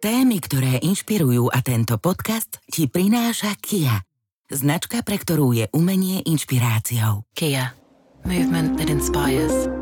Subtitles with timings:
[0.00, 4.00] Témy, ktoré inšpirujú a tento podcast ti prináša Kia.
[4.48, 7.28] Značka, pre ktorú je umenie inšpiráciou.
[7.36, 7.76] Kia.
[8.24, 9.79] Movement that inspires.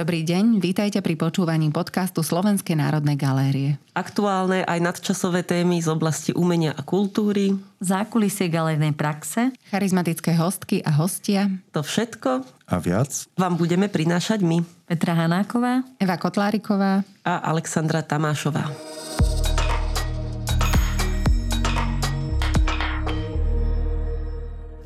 [0.00, 3.76] Dobrý deň, vítajte pri počúvaní podcastu Slovenskej národnej galérie.
[3.92, 7.52] Aktuálne aj nadčasové témy z oblasti umenia a kultúry.
[7.84, 9.52] Zákulisie galernej praxe.
[9.68, 11.52] Charizmatické hostky a hostia.
[11.76, 14.64] To všetko a viac vám budeme prinášať my.
[14.88, 15.84] Petra Hanáková.
[16.00, 17.04] Eva Kotláriková.
[17.20, 18.72] A Alexandra Tamášová.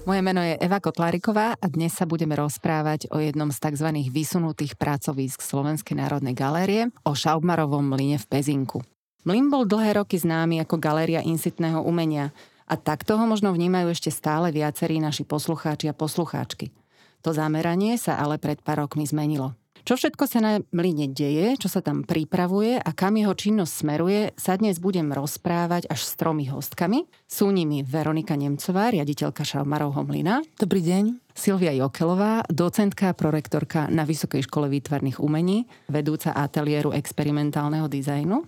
[0.04, 3.88] Moje meno je Eva Kotláriková a dnes sa budeme rozprávať o jednom z tzv.
[4.12, 8.84] vysunutých pracovísk Slovenskej národnej galérie, o Šaubmarovom mlyne v Pezinku.
[9.24, 12.36] Mlyn bol dlhé roky známy ako galéria insitného umenia
[12.68, 16.68] a takto ho možno vnímajú ešte stále viacerí naši poslucháči a poslucháčky.
[17.24, 19.56] To zameranie sa ale pred pár rokmi zmenilo.
[19.84, 24.32] Čo všetko sa na mlyne deje, čo sa tam pripravuje a kam jeho činnosť smeruje,
[24.32, 27.04] sa dnes budem rozprávať až s tromi hostkami.
[27.28, 30.40] Sú nimi Veronika Nemcová, riaditeľka Šalmarovho mlyna.
[30.56, 31.20] Dobrý deň.
[31.36, 38.40] Silvia Jokelová, docentka, prorektorka na Vysokej škole výtvarných umení, vedúca ateliéru experimentálneho dizajnu.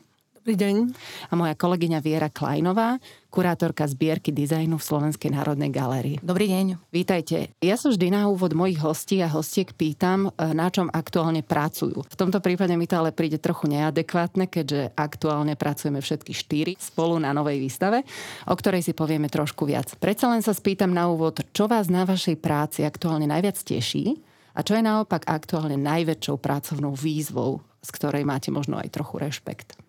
[0.46, 0.94] Dobrý deň.
[1.26, 3.02] A moja kolegyňa Viera Klajnová,
[3.34, 6.22] kurátorka zbierky dizajnu v Slovenskej národnej galérii.
[6.22, 6.86] Dobrý deň.
[6.94, 7.50] Vítajte.
[7.58, 12.06] Ja sa vždy na úvod mojich hostí a hostiek pýtam, e, na čom aktuálne pracujú.
[12.06, 17.18] V tomto prípade mi to ale príde trochu neadekvátne, keďže aktuálne pracujeme všetky štyri spolu
[17.18, 18.06] na novej výstave,
[18.46, 19.98] o ktorej si povieme trošku viac.
[19.98, 24.14] Predsa len sa spýtam na úvod, čo vás na vašej práci aktuálne najviac teší
[24.54, 29.85] a čo je naopak aktuálne najväčšou pracovnou výzvou, z ktorej máte možno aj trochu rešpekt.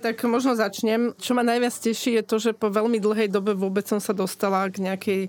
[0.00, 1.12] Tak možno začnem.
[1.20, 4.64] Čo ma najviac teší je to, že po veľmi dlhej dobe vôbec som sa dostala
[4.72, 5.20] k nejakej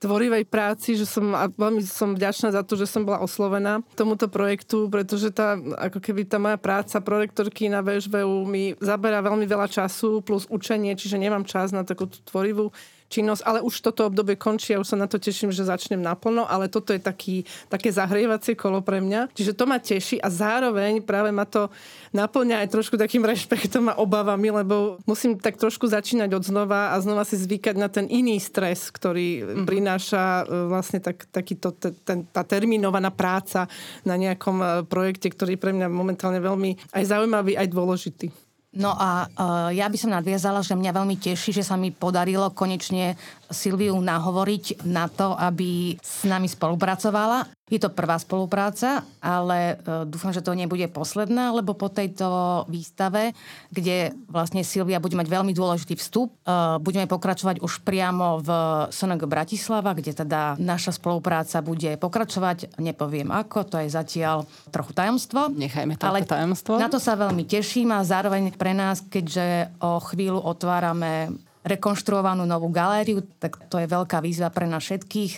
[0.00, 4.32] tvorivej práci, že som, a veľmi som vďačná za to, že som bola oslovená tomuto
[4.32, 9.68] projektu, pretože tá, ako keby tá moja práca prorektorky na VŠVU mi zaberá veľmi veľa
[9.68, 12.72] času plus učenie, čiže nemám čas na takú tvorivú
[13.10, 16.46] činnosť, ale už toto obdobie končí a už sa na to teším, že začnem naplno,
[16.46, 19.34] ale toto je taký, také zahrievacie kolo pre mňa.
[19.34, 21.66] Čiže to ma teší a zároveň práve ma to
[22.14, 27.02] naplňa aj trošku takým rešpektom a obavami, lebo musím tak trošku začínať od znova a
[27.02, 29.66] znova si zvykať na ten iný stres, ktorý mm-hmm.
[29.66, 33.66] prináša e, vlastne tak, takýto, ten, tá terminovaná práca
[34.06, 38.49] na nejakom e, projekte, ktorý pre mňa momentálne veľmi aj zaujímavý, aj dôležitý.
[38.70, 42.54] No a uh, ja by som nadviazala, že mňa veľmi teší, že sa mi podarilo
[42.54, 43.18] konečne
[43.50, 47.50] Silviu nahovoriť na to, aby s nami spolupracovala.
[47.70, 53.30] Je to prvá spolupráca, ale uh, dúfam, že to nebude posledná, lebo po tejto výstave,
[53.70, 58.50] kde vlastne Silvia bude mať veľmi dôležitý vstup, uh, budeme pokračovať už priamo v
[58.90, 62.74] SNG Bratislava, kde teda naša spolupráca bude pokračovať.
[62.82, 65.54] Nepoviem ako, to je zatiaľ trochu tajomstvo.
[65.54, 66.74] Nechajme to ale tajomstvo.
[66.74, 71.30] Na to sa veľmi teším a zároveň pre nás, keďže o chvíľu otvárame
[71.60, 75.32] rekonštruovanú novú galériu, tak to je veľká výzva pre nás všetkých.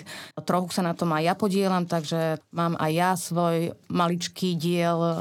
[0.46, 5.14] Trochu sa na tom aj ja podielam, takže mám aj ja svoj maličký diel e,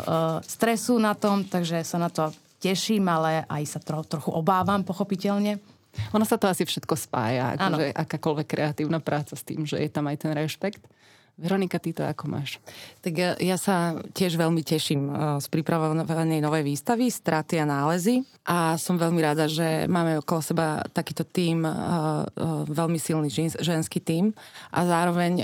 [0.46, 2.30] stresu na tom, takže sa na to
[2.62, 5.58] teším, ale aj sa tro, trochu obávam, pochopiteľne.
[6.14, 10.08] Ono sa to asi všetko spája, akože akákoľvek kreatívna práca s tým, že je tam
[10.08, 10.80] aj ten rešpekt.
[11.40, 12.60] Veronika, ty to ako máš?
[13.00, 18.22] Tak ja, ja sa tiež veľmi teším uh, z pripravovanej novej výstavy Straty a nálezy
[18.46, 21.72] a som veľmi rada, že máme okolo seba takýto tím, uh,
[22.28, 24.36] uh, veľmi silný žens, ženský tím
[24.70, 25.44] a zároveň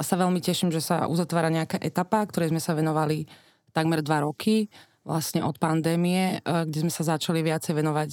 [0.00, 3.26] sa veľmi teším, že sa uzatvára nejaká etapa, ktorej sme sa venovali
[3.72, 4.66] takmer dva roky,
[5.06, 8.10] vlastne od pandémie, kde sme sa začali viacej venovať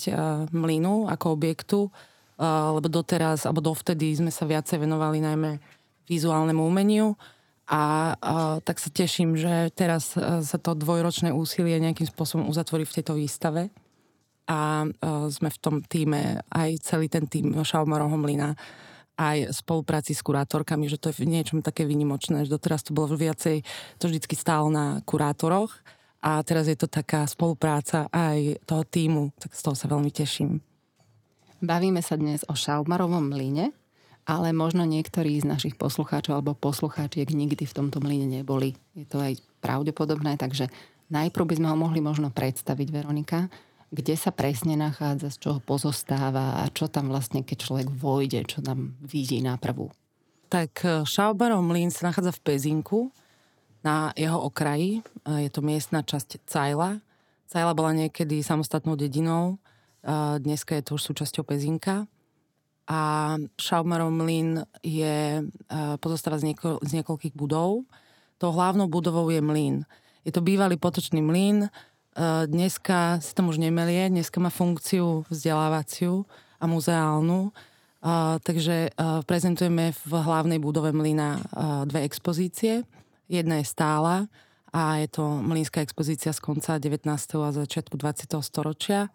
[0.55, 1.79] mlynu ako objektu,
[2.39, 5.59] lebo doteraz, alebo dovtedy sme sa viacej venovali najmä
[6.09, 7.17] vizuálnemu umeniu.
[7.65, 12.85] A, a tak sa teším, že teraz e, sa to dvojročné úsilie nejakým spôsobom uzatvorí
[12.85, 13.73] v tejto výstave.
[14.45, 18.53] A, a e, sme v tom týme, aj celý ten tým Šaumarovho mlyna,
[19.17, 23.15] aj spolupráci s kurátorkami, že to je v niečom také vynimočné, že doteraz to bolo
[23.15, 23.63] viacej,
[23.97, 25.73] to vždycky stálo na kurátoroch.
[26.25, 30.57] A teraz je to taká spolupráca aj toho týmu, tak z toho sa veľmi teším.
[31.61, 33.73] Bavíme sa dnes o Šaumarovom mlyne,
[34.25, 38.73] ale možno niektorí z našich poslucháčov alebo poslucháčiek nikdy v tomto mlyne neboli.
[38.97, 40.73] Je to aj pravdepodobné, takže
[41.13, 43.53] najprv by sme ho mohli možno predstaviť, Veronika,
[43.93, 48.65] kde sa presne nachádza, z čoho pozostáva a čo tam vlastne, keď človek vojde, čo
[48.65, 49.93] tam vidí na prvú.
[50.49, 52.99] Tak e, Šaubarov mlyn sa nachádza v Pezinku,
[53.85, 55.05] na jeho okraji.
[55.21, 56.97] E, je to miestna časť Cajla.
[57.45, 59.61] Cajla bola niekedy samostatnou dedinou,
[60.37, 62.05] dneska je to už súčasťou Pezinka
[62.85, 67.81] A Šaumarov mlyn je, uh, pozostáva z, nieko, z niekoľkých budov.
[68.37, 69.81] Tou hlavnou budovou je mlyn.
[70.21, 71.65] Je to bývalý potočný mlyn.
[71.65, 76.29] Uh, dneska si tam už nemelie, dneska má funkciu vzdelávaciu
[76.61, 77.49] a muzeálnu.
[77.49, 78.93] Uh, takže
[79.25, 81.41] prezentujeme v hlavnej budove mlyna
[81.89, 82.85] dve expozície.
[83.25, 84.29] Jedna je stála
[84.69, 87.09] a je to mlynska expozícia z konca 19.
[87.41, 88.29] a začiatku 20.
[88.45, 89.09] storočia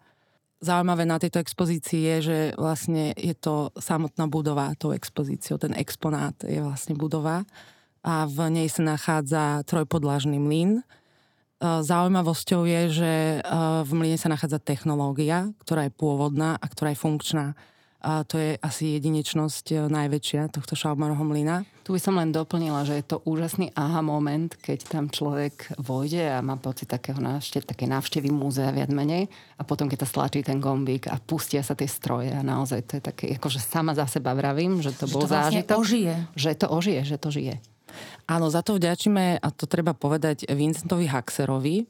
[0.61, 5.57] zaujímavé na tejto expozícii je, že vlastne je to samotná budova tou expozíciou.
[5.57, 7.43] Ten exponát je vlastne budova
[8.05, 10.81] a v nej sa nachádza trojpodlažný mlyn.
[10.81, 10.83] E,
[11.61, 13.39] zaujímavosťou je, že e,
[13.81, 17.45] v mlyne sa nachádza technológia, ktorá je pôvodná a ktorá je funkčná.
[18.01, 21.61] A to je asi jedinečnosť e, najväčšia tohto Šaumarovho mlyna.
[21.85, 26.33] Tu by som len doplnila, že je to úžasný aha moment, keď tam človek vojde
[26.33, 30.41] a má pocit takého návštev, také návštevy múzea viac menej a potom, keď sa stlačí
[30.41, 34.09] ten gombík a pustia sa tie stroje a naozaj to je také, akože sama za
[34.09, 35.77] seba vravím, že to že bol to vlastne zážitok.
[35.77, 36.15] ožije.
[36.33, 37.55] Že to ožije, že to žije.
[38.25, 41.85] Áno, za to vďačíme, a to treba povedať, Vincentovi Haxerovi.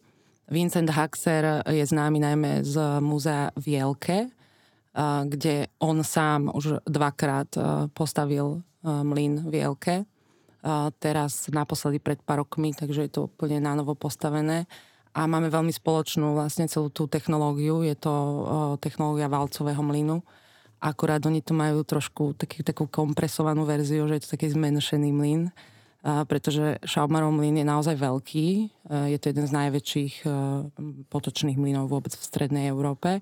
[0.51, 4.27] Vincent Haxer je známy najmä z múzea Vielke,
[5.25, 7.47] kde on sám už dvakrát
[7.95, 9.95] postavil mlyn v Jelke.
[10.99, 14.69] Teraz naposledy pred pár rokmi, takže je to úplne nánovo postavené.
[15.11, 17.83] A máme veľmi spoločnú vlastne celú tú technológiu.
[17.83, 18.13] Je to
[18.79, 20.23] technológia valcového mlynu.
[20.81, 25.51] Akurát oni to majú trošku taký, takú kompresovanú verziu, že je to taký zmenšený mlyn.
[26.01, 28.47] pretože Šaumarov mlyn je naozaj veľký.
[28.89, 30.25] Je to jeden z najväčších
[31.13, 33.21] potočných mlynov vôbec v strednej Európe.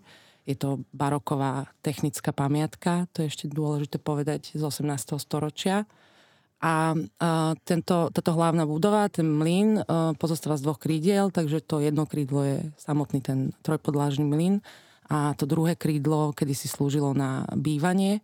[0.50, 5.22] Je to baroková technická pamiatka, to je ešte dôležité povedať, z 18.
[5.22, 5.86] storočia.
[6.60, 11.80] A uh, tento, táto hlavná budova, ten mlyn, uh, pozostáva z dvoch krídiel, takže to
[11.80, 14.60] jedno krídlo je samotný ten trojpodlážny mlyn
[15.08, 18.20] a to druhé krídlo kedy si slúžilo na bývanie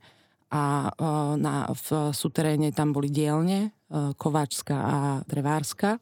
[0.51, 4.95] a uh, na, v suteréne tam boli dielne, uh, kováčska a
[5.29, 6.01] drevárska.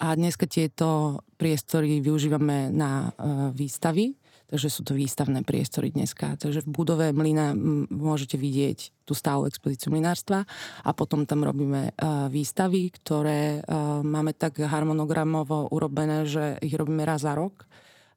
[0.00, 3.12] A dneska tieto priestory využívame na
[3.52, 4.16] výstavy,
[4.50, 6.34] Takže sú to výstavné priestory dneska.
[6.34, 7.54] Takže v budove mlyna
[7.86, 10.42] môžete vidieť tú stálu expozíciu mlinárstva
[10.82, 11.94] a potom tam robíme
[12.26, 13.62] výstavy, ktoré
[14.02, 17.62] máme tak harmonogramovo urobené, že ich robíme raz za rok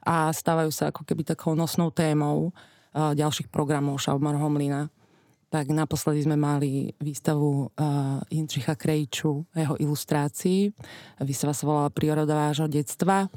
[0.01, 2.49] a stávajú sa ako keby takou nosnou témou
[2.97, 4.89] ďalších programov Šaumarho mlyna.
[5.53, 7.69] Tak naposledy sme mali výstavu
[8.33, 10.73] Jindřicha Krejču, jeho ilustrácií.
[11.21, 13.29] Výstava sa volala Príroda vášho detstva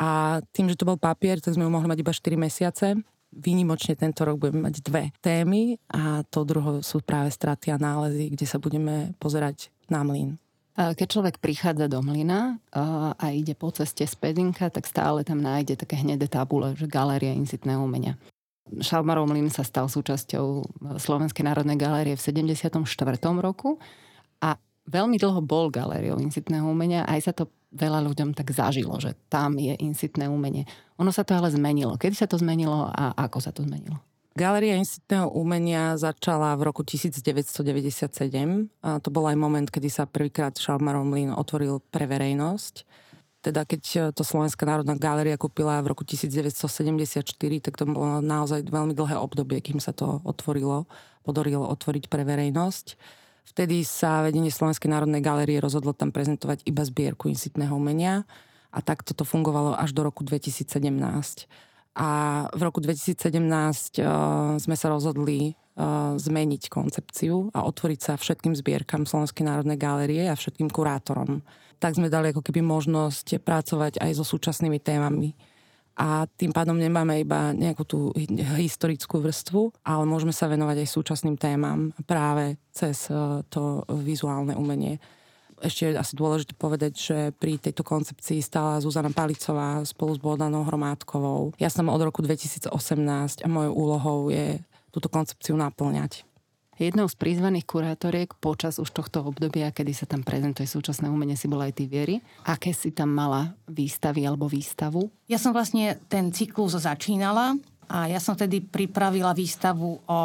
[0.00, 2.96] a tým, že to bol papier, tak sme ho mohli mať iba 4 mesiace.
[3.30, 8.32] Výnimočne tento rok budeme mať dve témy a to druho sú práve straty a nálezy,
[8.32, 10.40] kde sa budeme pozerať na mlyn.
[10.74, 12.56] Keď človek prichádza do mlyna
[13.20, 17.36] a ide po ceste z Pedinka, tak stále tam nájde také hnedé tabule, že galéria
[17.36, 18.16] incitného umenia.
[18.80, 20.64] Šalmarov mlyn sa stal súčasťou
[20.96, 22.80] Slovenskej národnej galérie v 74.
[23.38, 23.76] roku
[24.40, 24.56] a
[24.88, 27.04] veľmi dlho bol galériou incitného umenia.
[27.04, 30.66] Aj sa to veľa ľuďom tak zažilo, že tam je incitné umenie.
[30.98, 31.94] Ono sa to ale zmenilo.
[31.96, 33.98] Kedy sa to zmenilo a ako sa to zmenilo?
[34.30, 38.70] Galéria incitného umenia začala v roku 1997.
[38.82, 42.86] A to bol aj moment, kedy sa prvýkrát Šalmarov mlyn otvoril pre verejnosť.
[43.40, 47.24] Teda keď to Slovenská národná galéria kúpila v roku 1974,
[47.64, 50.84] tak to bolo naozaj veľmi dlhé obdobie, kým sa to otvorilo,
[51.24, 53.00] podarilo otvoriť pre verejnosť.
[53.44, 58.28] Vtedy sa vedenie Slovenskej národnej galérie rozhodlo tam prezentovať iba zbierku insitného umenia
[58.70, 60.70] a takto to fungovalo až do roku 2017.
[61.98, 62.08] A
[62.54, 69.10] v roku 2017 uh, sme sa rozhodli uh, zmeniť koncepciu a otvoriť sa všetkým zbierkam
[69.10, 71.42] Slovenskej národnej galérie a všetkým kurátorom.
[71.82, 75.34] Tak sme dali ako keby možnosť pracovať aj so súčasnými témami
[76.00, 78.08] a tým pádom nemáme iba nejakú tú
[78.56, 84.96] historickú vrstvu, ale môžeme sa venovať aj súčasným témam práve cez e, to vizuálne umenie.
[85.60, 90.64] Ešte je asi dôležité povedať, že pri tejto koncepcii stála Zuzana Palicová spolu s Bodanou
[90.64, 91.52] Hromádkovou.
[91.60, 92.72] Ja som od roku 2018
[93.44, 94.56] a mojou úlohou je
[94.88, 96.24] túto koncepciu naplňať.
[96.80, 101.44] Jednou z prizvaných kurátoriek počas už tohto obdobia, kedy sa tam prezentuje súčasné umenie, si
[101.44, 102.24] bola aj ty Viery.
[102.48, 105.12] Aké si tam mala výstavy alebo výstavu?
[105.28, 110.20] Ja som vlastne ten cyklus začínala a ja som vtedy pripravila výstavu o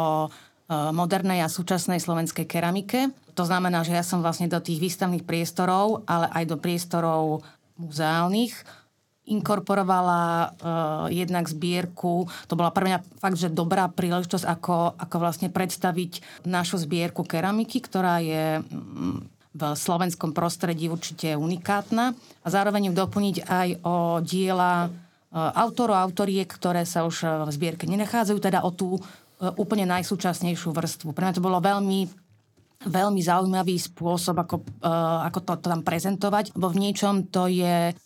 [0.96, 3.12] modernej a súčasnej slovenskej keramike.
[3.36, 7.44] To znamená, že ja som vlastne do tých výstavných priestorov, ale aj do priestorov
[7.76, 8.85] muzeálnych
[9.26, 10.48] inkorporovala uh,
[11.10, 12.30] jednak zbierku.
[12.46, 17.82] To bola pre mňa fakt, že dobrá príležitosť, ako, ako vlastne predstaviť našu zbierku keramiky,
[17.82, 19.16] ktorá je mm,
[19.56, 26.46] v slovenskom prostredí určite unikátna a zároveň ju doplniť aj o diela uh, autorov, autoriek,
[26.46, 28.96] ktoré sa už v zbierke nenachádzajú, teda o tú
[29.36, 31.12] úplne najsúčasnejšiu vrstvu.
[31.12, 32.08] Pre mňa to bolo veľmi
[32.86, 37.96] veľmi zaujímavý spôsob, ako, uh, ako to, to tam prezentovať, lebo v niečom to je,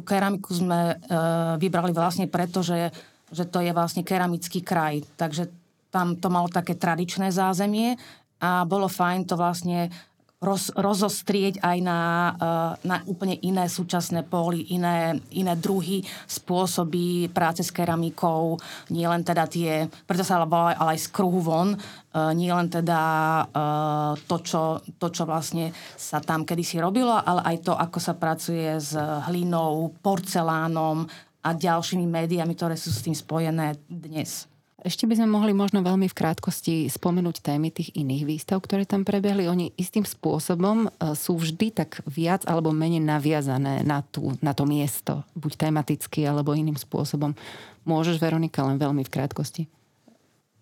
[0.00, 2.88] tú keramiku sme uh, vybrali vlastne preto, že,
[3.28, 5.52] že to je vlastne keramický kraj, takže
[5.92, 8.00] tam to malo také tradičné zázemie
[8.40, 9.92] a bolo fajn to vlastne
[10.40, 17.60] roz, rozostrieť aj na, eh, na úplne iné súčasné póly, iné, iné druhy, spôsoby práce
[17.60, 18.56] s keramikou,
[18.90, 22.72] nie len teda tie, preto sa volá ale aj z kruhu von, eh, nie len
[22.72, 23.00] teda
[23.44, 24.62] eh, to čo,
[24.96, 28.96] to, čo vlastne sa tam kedysi robilo, ale aj to, ako sa pracuje s
[29.28, 31.04] hlinou, porcelánom
[31.40, 34.50] a ďalšími médiami, ktoré sú s tým spojené dnes.
[34.80, 39.04] Ešte by sme mohli možno veľmi v krátkosti spomenúť témy tých iných výstav, ktoré tam
[39.04, 39.44] prebehli.
[39.44, 44.64] Oni istým spôsobom e, sú vždy tak viac alebo menej naviazané na, tú, na to
[44.64, 47.36] miesto, buď tematicky alebo iným spôsobom.
[47.84, 49.62] Môžeš, Veronika, len veľmi v krátkosti.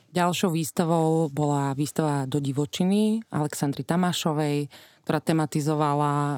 [0.08, 4.66] Ďalšou výstavou bola výstava do divočiny Aleksandry Tamášovej,
[5.08, 6.36] ktorá tematizovala uh,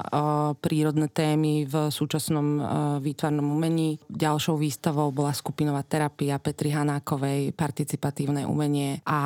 [0.55, 2.63] prírodné témy v súčasnom uh,
[3.03, 3.99] výtvarnom umení.
[4.07, 9.19] Ďalšou výstavou bola skupinová terapia Petri Hanákovej, participatívne umenie a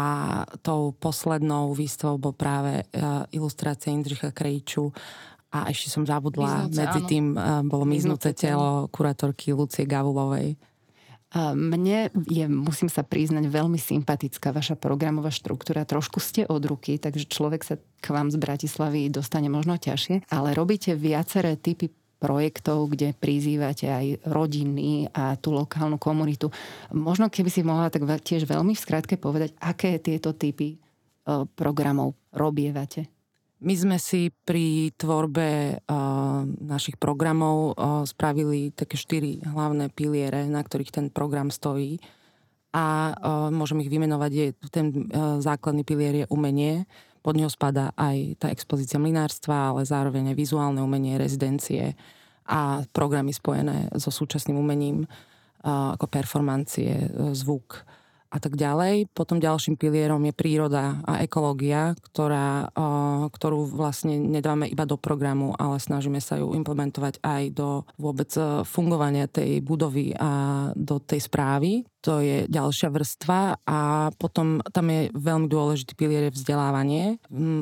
[0.66, 4.90] tou poslednou výstavou bol práve uh, ilustrácia Indricha Krejču
[5.54, 7.08] a ešte som zabudla, Miznúce, medzi áno.
[7.08, 7.26] tým
[7.70, 10.58] bolo Miznúce telo kurátorky Lucie Gavulovej.
[11.36, 15.84] Mne je, musím sa priznať, veľmi sympatická vaša programová štruktúra.
[15.84, 20.56] Trošku ste od ruky, takže človek sa k vám z Bratislavy dostane možno ťažšie, ale
[20.56, 26.48] robíte viaceré typy projektov, kde prizývate aj rodiny a tú lokálnu komunitu.
[26.96, 30.78] Možno keby si mohla tak tiež veľmi v skratke povedať, aké tieto typy e,
[31.60, 33.15] programov robievate.
[33.64, 40.60] My sme si pri tvorbe uh, našich programov uh, spravili také štyri hlavné piliere, na
[40.60, 42.04] ktorých ten program stojí.
[42.76, 44.32] A uh, môžem ich vymenovať.
[44.36, 46.84] Je, ten uh, základný pilier je umenie.
[47.24, 51.96] Pod neho spadá aj tá expozícia mlinárstva, ale zároveň aj vizuálne umenie, rezidencie
[52.46, 57.88] a programy spojené so súčasným umením, uh, ako performancie, uh, zvuk
[58.30, 59.12] a tak ďalej.
[59.14, 62.70] Potom ďalším pilierom je príroda a ekológia, ktorá,
[63.32, 68.66] ktorú vlastne nedávame iba do programu, ale snažíme sa ju implementovať aj do vôbec e,
[68.66, 71.86] fungovania tej budovy a do tej správy.
[72.06, 77.18] To je ďalšia vrstva a potom tam je veľmi dôležitý pilier vzdelávanie.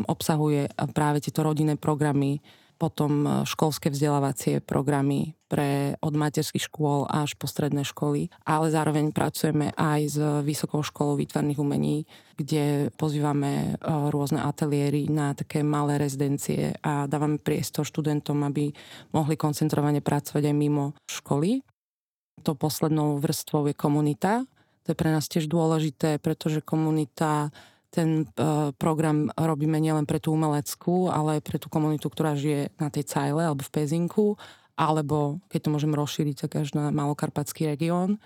[0.07, 2.43] Obsahuje práve tieto rodinné programy,
[2.83, 9.13] potom e, školské vzdelávacie programy pre od materských škôl až po stredné školy, ale zároveň
[9.13, 16.01] pracujeme aj s Vysokou školou výtvarných umení, kde pozývame e, rôzne ateliéry na také malé
[16.01, 18.73] rezidencie a dávame priestor študentom, aby
[19.13, 21.61] mohli koncentrovane pracovať aj mimo školy.
[22.41, 24.49] To poslednou vrstvou je komunita.
[24.83, 27.53] To je pre nás tiež dôležité, pretože komunita
[27.93, 32.73] ten uh, program robíme nielen pre tú umeleckú, ale aj pre tú komunitu, ktorá žije
[32.81, 34.33] na tej Cajle alebo v Pezinku,
[34.73, 38.17] alebo keď to môžem rozšíriť, tak až na Malokarpatský región,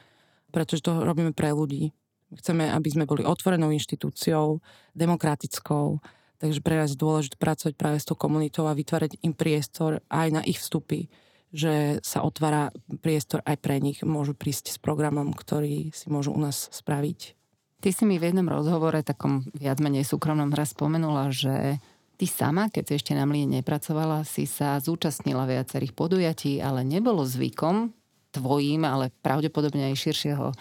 [0.52, 1.92] pretože to robíme pre ľudí.
[2.32, 4.60] Chceme, aby sme boli otvorenou inštitúciou,
[4.96, 6.04] demokratickou,
[6.44, 10.28] takže pre nás je dôležité pracovať práve s tou komunitou a vytvárať im priestor aj
[10.36, 11.08] na ich vstupy,
[11.56, 16.40] že sa otvára priestor aj pre nich, môžu prísť s programom, ktorý si môžu u
[16.40, 17.36] nás spraviť.
[17.78, 21.80] Ty si mi v jednom rozhovore, takom viac menej súkromnom raz spomenula, že
[22.18, 27.22] ty sama, keď si ešte na mline nepracovala, si sa zúčastnila viacerých podujatí, ale nebolo
[27.22, 27.94] zvykom
[28.34, 30.56] tvojím, ale pravdepodobne aj širšieho e,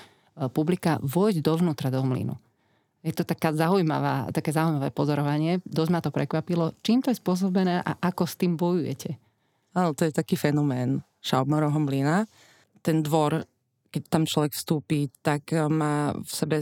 [0.53, 2.37] publika vojsť dovnútra do mlynu.
[3.01, 5.63] Je to taká zaujímavá, také zaujímavé pozorovanie.
[5.63, 6.75] Dosť ma to prekvapilo.
[6.83, 9.15] Čím to je spôsobené a ako s tým bojujete?
[9.79, 12.27] Áno, to je taký fenomén Šaubmarovho mlyna.
[12.83, 13.47] Ten dvor,
[13.95, 16.57] keď tam človek vstúpi, tak e, má v sebe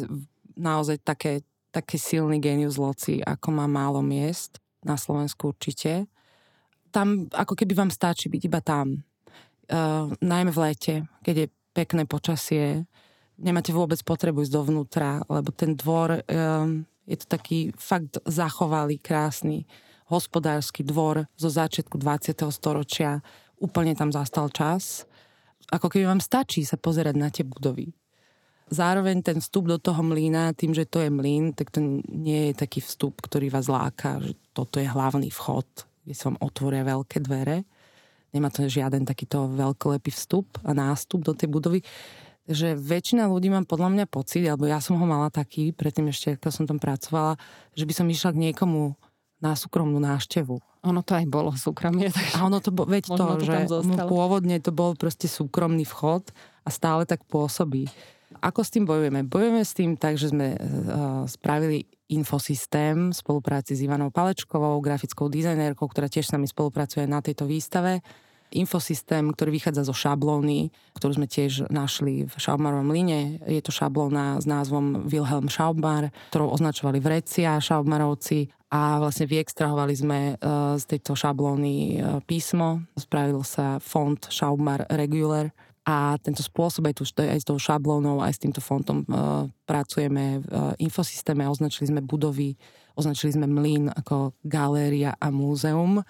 [0.54, 1.42] naozaj také,
[1.74, 6.06] taký silný genius loci, ako má málo miest, na Slovensku určite.
[6.94, 9.02] Tam ako keby vám stačí byť iba tam.
[9.64, 12.84] Uh, najmä v lete, keď je pekné počasie,
[13.40, 19.66] nemáte vôbec potrebu ísť dovnútra, lebo ten dvor um, je to taký fakt zachovalý, krásny
[20.08, 22.36] hospodársky dvor zo začiatku 20.
[22.52, 23.24] storočia.
[23.56, 25.08] Úplne tam zastal čas.
[25.72, 27.96] Ako keby vám stačí sa pozerať na tie budovy.
[28.72, 32.54] Zároveň ten vstup do toho mlína, tým, že to je mlín, tak to nie je
[32.56, 35.66] taký vstup, ktorý vás láka, že toto je hlavný vchod,
[36.04, 37.68] kde vám otvoria veľké dvere.
[38.32, 41.80] Nemá to žiaden takýto veľkolepý vstup a nástup do tej budovy.
[42.44, 46.36] Takže väčšina ľudí mám podľa mňa pocit, alebo ja som ho mala taký, predtým ešte,
[46.36, 47.40] ako som tam pracovala,
[47.72, 48.96] že by som išla k niekomu
[49.40, 50.60] na súkromnú návštevu.
[50.84, 52.12] Ono to aj bolo súkromie.
[52.12, 52.36] Takže...
[52.36, 53.56] A ono to bol, veď to, to že
[54.04, 56.32] pôvodne to bol proste súkromný vchod
[56.64, 57.88] a stále tak pôsobí.
[58.44, 59.24] Ako s tým bojujeme?
[59.24, 65.32] Bojujeme s tým tak, že sme uh, spravili infosystém v spolupráci s Ivanou Palečkovou, grafickou
[65.32, 68.04] dizajnérkou, ktorá tiež s nami spolupracuje na tejto výstave
[68.54, 73.42] infosystém, ktorý vychádza zo šablóny, ktorú sme tiež našli v Schaubmarovom line.
[73.44, 80.18] Je to šablóna s názvom Wilhelm Schaubmar, ktorou označovali vrecia Schaubmarovci a vlastne vyextrahovali sme
[80.30, 80.34] e,
[80.78, 81.98] z tejto šablóny
[82.30, 82.86] písmo.
[82.94, 85.50] Spravil sa font Schaubmar Regular
[85.84, 89.06] a tento spôsob aj, tu, aj s tou šablónou, aj s týmto fontom e,
[89.68, 90.48] pracujeme v
[90.80, 92.56] infosystéme, označili sme budovy,
[92.96, 96.00] označili sme mlyn ako galéria a múzeum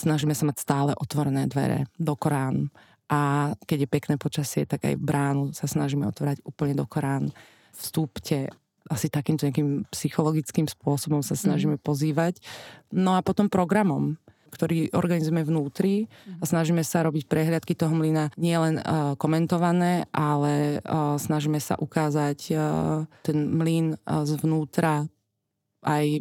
[0.00, 2.72] snažíme sa mať stále otvorené dvere do Korán.
[3.10, 7.34] A keď je pekné počasie, tak aj bránu sa snažíme otvárať úplne do Korán.
[7.74, 8.48] Vstúpte
[8.86, 11.84] asi takýmto nejakým psychologickým spôsobom sa snažíme mm.
[11.84, 12.38] pozývať.
[12.94, 14.16] No a potom programom,
[14.50, 21.14] ktorý organizujeme vnútri a snažíme sa robiť prehliadky toho mlyna nielen uh, komentované, ale uh,
[21.16, 22.58] snažíme sa ukázať uh,
[23.22, 25.06] ten mlyn uh, zvnútra
[25.80, 26.20] aj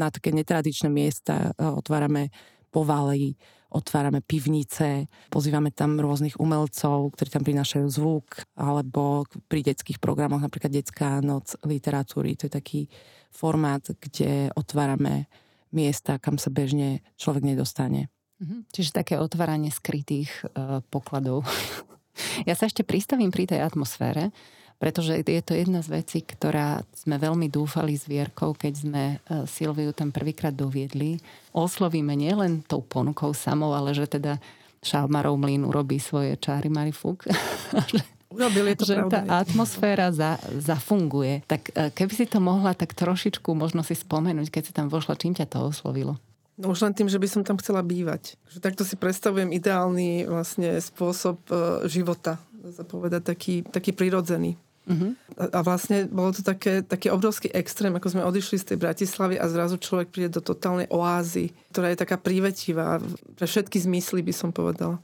[0.00, 1.54] na také netradičné miesta.
[1.54, 2.34] Uh, otvárame
[2.74, 3.38] povaly,
[3.70, 10.72] otvárame pivnice, pozývame tam rôznych umelcov, ktorí tam prinášajú zvuk, alebo pri detských programoch, napríklad
[10.72, 12.80] Detská noc literatúry, to je taký
[13.28, 15.28] formát, kde otvárame
[15.74, 18.12] miesta, kam sa bežne človek nedostane.
[18.42, 18.68] Mhm.
[18.68, 21.48] Čiže také otváranie skrytých uh, pokladov.
[22.48, 24.30] ja sa ešte pristavím pri tej atmosfére,
[24.76, 29.48] pretože je to jedna z vecí, ktorá sme veľmi dúfali s Vierkou, keď sme e,
[29.48, 31.16] Silviu tam prvýkrát doviedli.
[31.56, 34.36] Oslovíme nielen tou ponukou samou, ale že teda
[34.84, 37.24] Šalmarov mlín urobí svoje čáry Marifuk.
[38.26, 39.22] Urobili to že pravda.
[39.22, 41.46] tá atmosféra za, zafunguje.
[41.46, 45.14] Tak e, keby si to mohla tak trošičku možno si spomenúť, keď si tam vošla,
[45.14, 46.18] čím ťa to oslovilo?
[46.56, 48.40] No už len tým, že by som tam chcela bývať.
[48.48, 51.54] Že takto si predstavujem ideálny vlastne spôsob e,
[51.86, 52.40] života.
[52.50, 54.56] Dá sa povedať taký, taký prirodzený.
[54.86, 55.18] Uh-huh.
[55.34, 59.34] A, a vlastne bolo to také, taký obrovský extrém, ako sme odišli z tej Bratislavy
[59.34, 63.02] a zrazu človek príde do totálnej oázy, ktorá je taká prívetivá
[63.34, 65.02] pre všetky zmysly, by som povedala.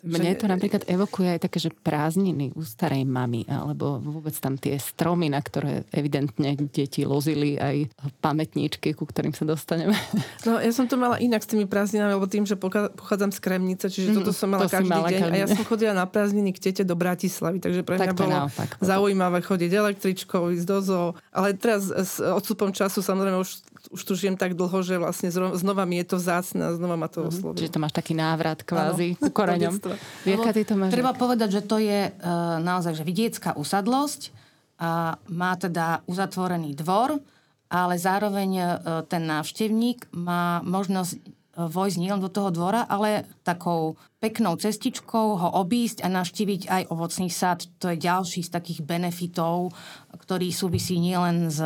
[0.00, 4.80] Mne to napríklad evokuje aj také, že prázdniny u starej mamy, alebo vôbec tam tie
[4.80, 7.92] stromy, na ktoré evidentne deti lozili aj
[8.24, 9.96] pamätníčky, ku ktorým sa dostaneme.
[10.48, 13.86] No ja som to mala inak s tými prázdninami, lebo tým, že pochádzam z Kremnice,
[13.92, 16.50] čiže toto som mala to každý mala deň každý a ja som chodila na prázdniny
[16.56, 18.68] k tete do Bratislavy, takže pre mňa Tak bolo naopak.
[18.80, 24.12] zaujímavé chodiť električkou, ísť do zoo, ale teraz s odstupom času samozrejme už, už tu
[24.12, 27.56] žijem tak dlho, že vlastne znova mi je to vzácne a znova ma to oslovilo.
[27.56, 29.80] Čiže to máš taký návrat kvázi ku koreňom.
[30.28, 30.92] Vierka, ty to máš...
[30.92, 32.12] Treba povedať, že to je e,
[32.60, 34.36] naozaj že vidiecká usadlosť
[34.76, 37.24] a má teda uzatvorený dvor,
[37.72, 38.64] ale zároveň e,
[39.08, 41.18] ten návštevník má možnosť e,
[41.64, 47.32] vojsť nielen do toho dvora, ale takou peknou cestičkou ho obísť a navštíviť aj ovocný
[47.32, 47.64] sad.
[47.80, 49.72] To je ďalší z takých benefitov,
[50.12, 51.64] ktorý súvisí nielen s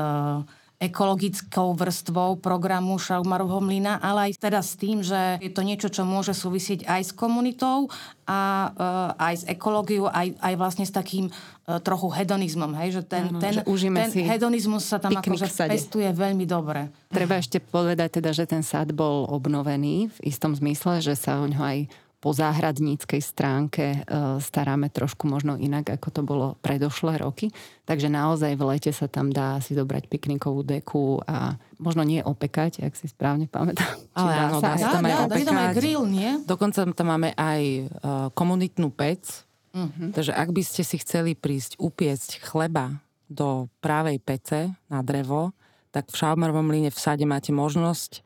[0.86, 6.04] ekologickou vrstvou programu Šaumarovho mlyna, ale aj teda s tým, že je to niečo, čo
[6.04, 7.88] môže súvisieť aj s komunitou
[8.24, 8.40] a
[8.72, 11.32] e, aj s ekológiou, aj, aj vlastne s takým e,
[11.80, 16.08] trochu hedonizmom, hej, že ten, Áno, ten, že ten si hedonizmus sa tam akože pestuje
[16.12, 16.88] veľmi dobre.
[17.12, 21.46] Treba ešte povedať teda, že ten sad bol obnovený v istom zmysle, že sa o
[21.48, 21.78] ňo aj
[22.24, 23.98] po záhradníckej stránke e,
[24.40, 27.52] staráme trošku možno inak, ako to bolo predošlé roky.
[27.84, 32.80] Takže naozaj v lete sa tam dá si dobrať piknikovú deku a možno nie opekať,
[32.80, 34.00] ak si správne pamätám.
[34.16, 36.30] Či Ale áno, dá sa Dá, tam aj dá, tam aj grill, nie?
[36.48, 37.87] Dokonca tam máme aj uh,
[38.32, 39.44] komunitnú pec,
[39.76, 40.16] uh-huh.
[40.16, 45.52] takže ak by ste si chceli prísť upiecť chleba do právej pece na drevo,
[45.92, 48.24] tak v Šaumarovom mlyne v sáde máte možnosť.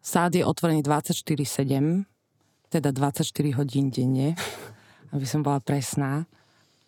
[0.00, 2.08] Sád je otvorený 24-7,
[2.70, 4.36] teda 24 hodín denne,
[5.14, 6.28] aby som bola presná.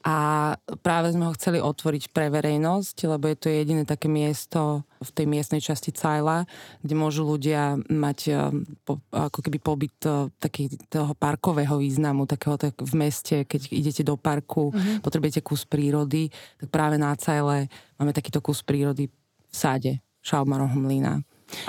[0.07, 0.55] A
[0.87, 5.27] práve sme ho chceli otvoriť pre verejnosť, lebo je to jediné také miesto v tej
[5.27, 6.47] miestnej časti Cajla,
[6.79, 8.39] kde môžu ľudia mať eh,
[9.11, 14.15] ako keby pobyt eh, taký toho parkového významu, takého tak v meste, keď idete do
[14.15, 15.03] parku, mm-hmm.
[15.03, 16.31] potrebujete kus prírody,
[16.63, 17.67] tak práve na Cajle
[17.99, 21.27] máme takýto kus prírody v sáde Šaumarovho mlyna.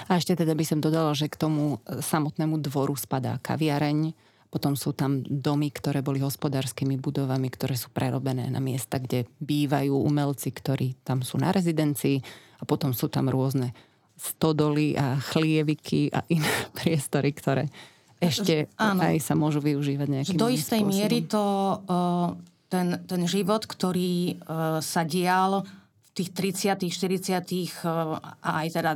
[0.09, 4.13] A ešte teda by som dodala, že k tomu e, samotnému dvoru spadá kaviareň,
[4.47, 9.91] potom sú tam domy, ktoré boli hospodárskymi budovami, ktoré sú prerobené na miesta, kde bývajú
[9.91, 12.23] umelci, ktorí tam sú na rezidencii
[12.57, 13.75] a potom sú tam rôzne
[14.17, 17.69] stodoly a chlieviky a iné priestory, ktoré
[18.17, 19.05] ešte Áno.
[19.05, 20.89] aj sa môžu využívať nejakým do istej spôsobom.
[20.89, 21.45] miery to,
[21.85, 22.33] uh,
[22.65, 25.61] ten, ten život, ktorý uh, sa dial
[26.01, 28.91] v tých 30 40 uh, a aj teda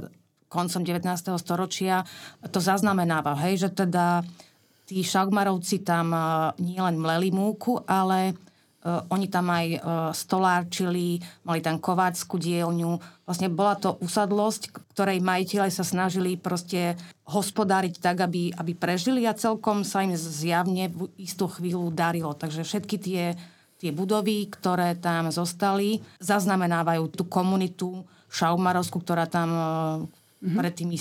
[0.52, 1.08] koncom 19.
[1.40, 2.04] storočia,
[2.52, 4.28] to zaznamenáva, hej, že teda
[4.84, 8.36] tí šaugmarovci tam uh, nielen mleli múku, ale
[8.82, 12.98] Uh, oni tam aj uh, stolárčili, mali tam kováčskú dielňu.
[13.30, 16.98] Vlastne bola to usadlosť, ktorej majiteľe sa snažili proste
[17.30, 22.34] hospodáriť tak, aby, aby prežili a celkom sa im zjavne v istú chvíľu darilo.
[22.34, 23.38] Takže všetky tie,
[23.78, 28.02] tie budovy, ktoré tam zostali, zaznamenávajú tú komunitu
[28.34, 29.50] šaumarovskú, ktorá tam
[30.42, 30.58] mm-hmm.
[30.58, 30.98] pred tými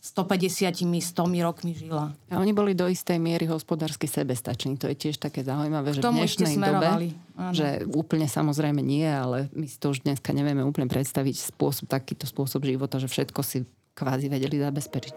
[0.00, 2.16] 150 100 rokmi žila.
[2.32, 4.80] A oni boli do istej miery hospodársky sebestační.
[4.80, 7.52] To je tiež také zaujímavé, že v dnešnej dobe, áno.
[7.52, 12.24] že úplne samozrejme nie, ale my si to už dneska nevieme úplne predstaviť spôsob, takýto
[12.24, 15.16] spôsob života, že všetko si kvázi vedeli zabezpečiť.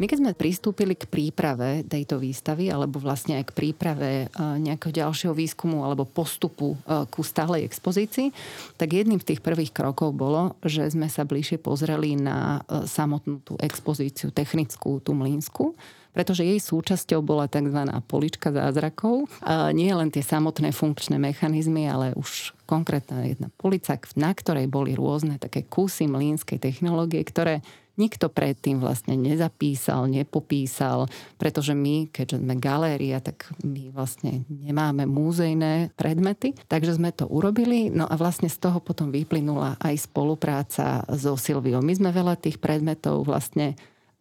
[0.00, 4.96] My keď sme pristúpili k príprave tejto výstavy, alebo vlastne aj k príprave e, nejakého
[4.96, 8.32] ďalšieho výskumu alebo postupu e, ku stálej expozícii,
[8.80, 13.44] tak jedným z tých prvých krokov bolo, že sme sa bližšie pozreli na e, samotnú
[13.44, 15.76] tú expozíciu technickú, tú mlínsku,
[16.16, 17.84] pretože jej súčasťou bola tzv.
[18.08, 19.30] polička zázrakov.
[19.70, 25.38] Nie len tie samotné funkčné mechanizmy, ale už konkrétna jedna polica, na ktorej boli rôzne
[25.38, 27.62] také kusy mlínskej technológie, ktoré
[27.96, 35.94] nikto predtým vlastne nezapísal, nepopísal, pretože my, keďže sme galéria, tak my vlastne nemáme múzejné
[35.94, 41.34] predmety, takže sme to urobili, no a vlastne z toho potom vyplynula aj spolupráca so
[41.34, 41.82] Silviou.
[41.82, 43.74] My sme veľa tých predmetov vlastne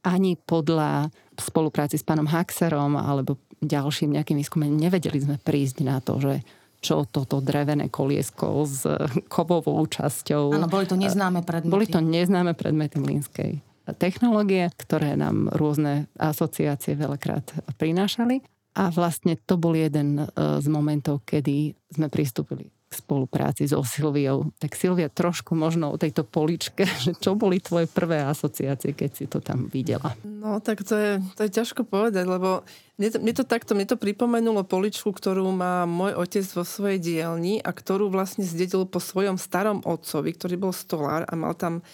[0.04, 6.20] ani podľa spolupráci s pánom Haxerom alebo ďalším nejakým výskumom nevedeli sme prísť na to,
[6.20, 6.40] že
[6.80, 8.88] čo toto drevené koliesko s
[9.28, 10.56] kovovou časťou.
[10.56, 11.72] Áno, boli to neznáme predmety.
[11.72, 13.52] Boli to neznáme predmety Mlínskej
[13.98, 18.46] technológie, ktoré nám rôzne asociácie veľakrát prinášali.
[18.78, 20.26] A vlastne to bol jeden e,
[20.62, 24.50] z momentov, kedy sme pristúpili k spolupráci so Silviou.
[24.58, 29.26] Tak Silvia, trošku možno o tejto poličke, že čo boli tvoje prvé asociácie, keď si
[29.30, 30.18] to tam videla?
[30.26, 32.66] No tak to je, to je ťažko povedať, lebo
[32.98, 36.98] mne to, mne to takto, mne to pripomenulo poličku, ktorú má môj otec vo svojej
[36.98, 41.86] dielni a ktorú vlastne zdedil po svojom starom otcovi, ktorý bol stolár a mal tam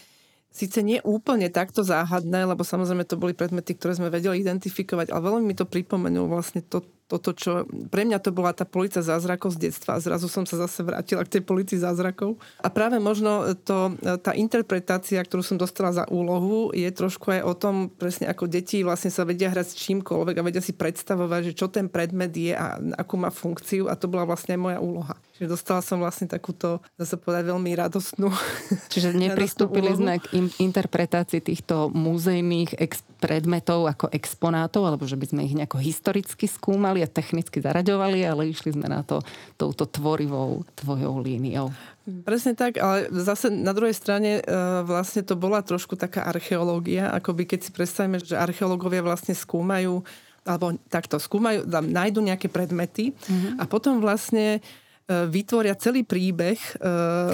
[0.55, 5.27] síce nie úplne takto záhadné, lebo samozrejme to boli predmety, ktoré sme vedeli identifikovať, ale
[5.27, 7.67] veľmi mi to pripomenulo vlastne to, toto, čo...
[7.67, 11.39] Pre mňa to bola tá polica zázrakov z detstva zrazu som sa zase vrátila k
[11.39, 12.37] tej polici zázrakov.
[12.61, 17.53] A práve možno to, tá interpretácia, ktorú som dostala za úlohu, je trošku aj o
[17.57, 21.57] tom, presne ako deti vlastne sa vedia hrať s čímkoľvek a vedia si predstavovať, že
[21.57, 25.15] čo ten predmet je a akú má funkciu a to bola vlastne aj moja úloha.
[25.35, 28.31] Čiže dostala som vlastne takúto, zase povedať, veľmi radostnú.
[28.93, 35.41] Čiže nepristúpili sme k interpretácii týchto múzejných ex- predmetov ako exponátov, alebo že by sme
[35.43, 39.19] ich nejako historicky skúmali, skúmali a technicky zaraďovali, ale išli sme na to
[39.59, 41.75] touto tvorivou tvojou líniou.
[42.23, 44.41] Presne tak, ale zase na druhej strane e,
[44.87, 50.05] vlastne to bola trošku taká archeológia, akoby keď si predstavíme, že archeológovia vlastne skúmajú
[50.45, 53.57] alebo takto skúmajú, nájdu nejaké predmety mm-hmm.
[53.57, 54.61] a potom vlastne
[55.05, 56.71] vytvoria celý príbeh e,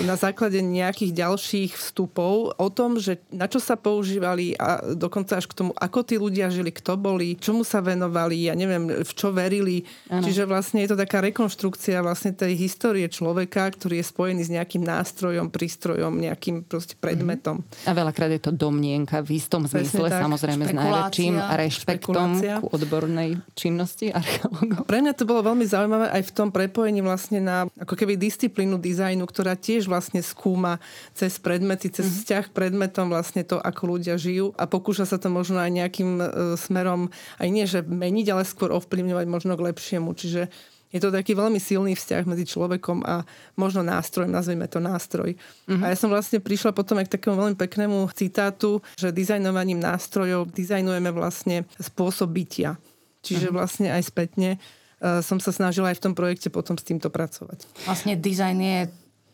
[0.04, 5.48] na základe nejakých ďalších vstupov o tom, že na čo sa používali a dokonca až
[5.48, 9.32] k tomu, ako tí ľudia žili, kto boli, čomu sa venovali, ja neviem, v čo
[9.32, 9.88] verili.
[10.12, 10.20] Ano.
[10.20, 14.84] Čiže vlastne je to taká rekonštrukcia vlastne tej histórie človeka, ktorý je spojený s nejakým
[14.84, 17.64] nástrojom, prístrojom, nejakým proste predmetom.
[17.64, 17.88] Mm-hmm.
[17.88, 20.20] A veľakrát je to domnienka v istom zmysle, tak.
[20.20, 22.30] samozrejme s najväčším rešpektom
[22.60, 24.84] ku odbornej činnosti archeológov.
[24.92, 28.80] Pre mňa to bolo veľmi zaujímavé aj v tom prepojení vlastne na ako keby disciplínu
[28.80, 30.80] dizajnu, ktorá tiež vlastne skúma
[31.12, 32.18] cez predmety, cez mm-hmm.
[32.24, 36.26] vzťah predmetom vlastne to, ako ľudia žijú a pokúša sa to možno aj nejakým e,
[36.56, 40.10] smerom, aj nie, že meniť, ale skôr ovplyvňovať možno k lepšiemu.
[40.16, 40.48] Čiže
[40.92, 43.24] je to taký veľmi silný vzťah medzi človekom a
[43.56, 45.34] možno nástrojom, nazvime to nástroj.
[45.66, 45.82] Mm-hmm.
[45.82, 50.52] A ja som vlastne prišla potom aj k takému veľmi peknému citátu, že dizajnovaním nástrojov
[50.52, 52.76] dizajnujeme vlastne spôsob bytia.
[53.24, 53.58] Čiže mm-hmm.
[53.58, 54.60] vlastne aj spätne
[55.02, 57.66] som sa snažila aj v tom projekte potom s týmto pracovať.
[57.90, 58.80] Vlastne dizajn je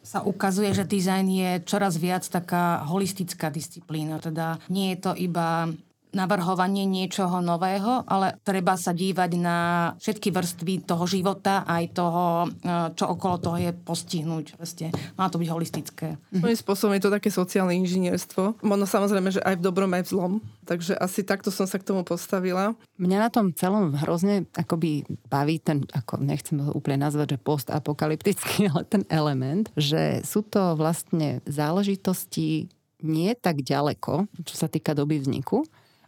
[0.07, 4.23] sa ukazuje, že dizajn je čoraz viac taká holistická disciplína.
[4.23, 5.67] Teda nie je to iba
[6.15, 9.57] navrhovanie niečoho nového, ale treba sa dívať na
[9.99, 14.55] všetky vrstvy toho života, aj toho, e, čo okolo toho je postihnúť.
[14.55, 14.89] Proste.
[15.19, 16.07] Má to byť holistické.
[16.31, 18.63] Svojím spôsobom je to také sociálne inžinierstvo.
[18.63, 20.33] Možno samozrejme, že aj v dobrom, aj v zlom.
[20.67, 22.75] Takže asi takto som sa k tomu postavila.
[22.99, 28.67] Mňa na tom celom hrozne akoby baví ten, ako nechcem ho úplne nazvať, že postapokalyptický,
[28.71, 32.67] ale ten element, že sú to vlastne záležitosti
[33.03, 35.61] nie tak ďaleko, čo sa týka doby vzniku,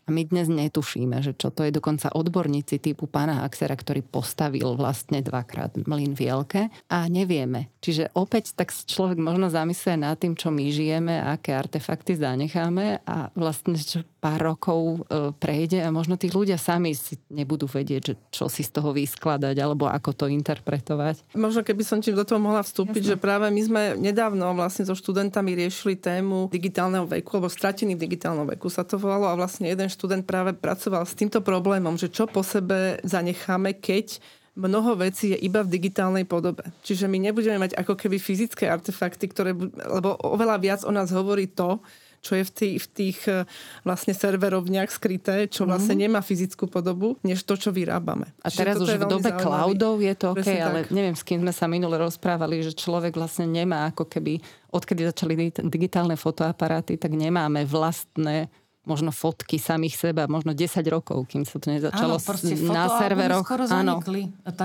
[0.10, 4.74] a my dnes netušíme, že čo to je dokonca odborníci typu pána Axera, ktorý postavil
[4.74, 7.70] vlastne dvakrát mlyn v Jelke a nevieme.
[7.78, 13.30] Čiže opäť tak človek možno zamysluje nad tým, čo my žijeme, aké artefakty zanecháme a
[13.38, 18.14] vlastne čo pár rokov e, prejde a možno tí ľudia sami si nebudú vedieť, že
[18.30, 21.34] čo si z toho vyskladať alebo ako to interpretovať.
[21.40, 23.12] Možno keby som ti do toho mohla vstúpiť, Jasne.
[23.16, 28.04] že práve my sme nedávno vlastne so študentami riešili tému digitálneho veku, alebo stratený v
[28.06, 32.12] digitálnom veku sa to volalo a vlastne jeden študent práve pracoval s týmto problémom, že
[32.12, 34.20] čo po sebe zanecháme, keď
[34.60, 36.68] mnoho vecí je iba v digitálnej podobe.
[36.84, 39.56] Čiže my nebudeme mať ako keby fyzické artefakty, ktoré,
[39.88, 41.80] lebo oveľa viac o nás hovorí to,
[42.20, 43.48] čo je v tých, v tých e,
[43.88, 45.70] vlastne serverovniach skryté, čo mhm.
[45.72, 48.32] vlastne nemá fyzickú podobu, než to, čo vyrábame.
[48.44, 49.44] A Čiže teraz už v dobe zaujímavý.
[49.44, 50.92] cloudov je to OK, Presne ale tak.
[50.92, 55.34] neviem, s kým sme sa minule rozprávali, že človek vlastne nemá ako keby, odkedy začali
[55.66, 58.52] digitálne fotoaparáty, tak nemáme vlastné
[58.90, 63.46] možno fotky samých seba, možno 10 rokov, kým sa to nezačalo áno, na serveroch.
[63.70, 64.02] Áno,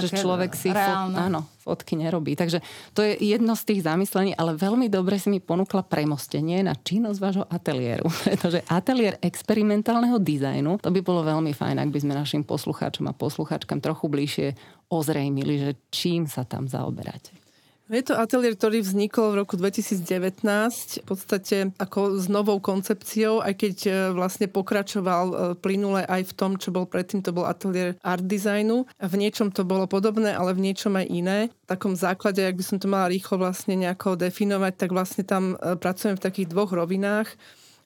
[0.01, 2.33] že človek si fot, áno, fotky nerobí.
[2.33, 2.65] Takže
[2.97, 7.19] to je jedno z tých zamyslení, ale veľmi dobre si mi ponúkla premostenie na činnosť
[7.21, 8.09] vášho ateliéru.
[8.33, 13.13] Pretože ateliér experimentálneho dizajnu, to by bolo veľmi fajn, ak by sme našim poslucháčom a
[13.13, 14.49] poslucháčkam trochu bližšie
[14.89, 17.44] ozrejmili, že čím sa tam zaoberáte.
[17.85, 23.61] Je to ateliér, ktorý vznikol v roku 2019 v podstate ako s novou koncepciou, aj
[23.61, 28.01] keď e, vlastne pokračoval e, plynule aj v tom, čo bol predtým, to bol ateliér
[28.01, 28.89] art designu.
[28.97, 31.39] V niečom to bolo podobné, ale v niečom aj iné.
[31.53, 35.53] V takom základe, ak by som to mala rýchlo vlastne nejako definovať, tak vlastne tam
[35.61, 37.37] e, pracujem v takých dvoch rovinách.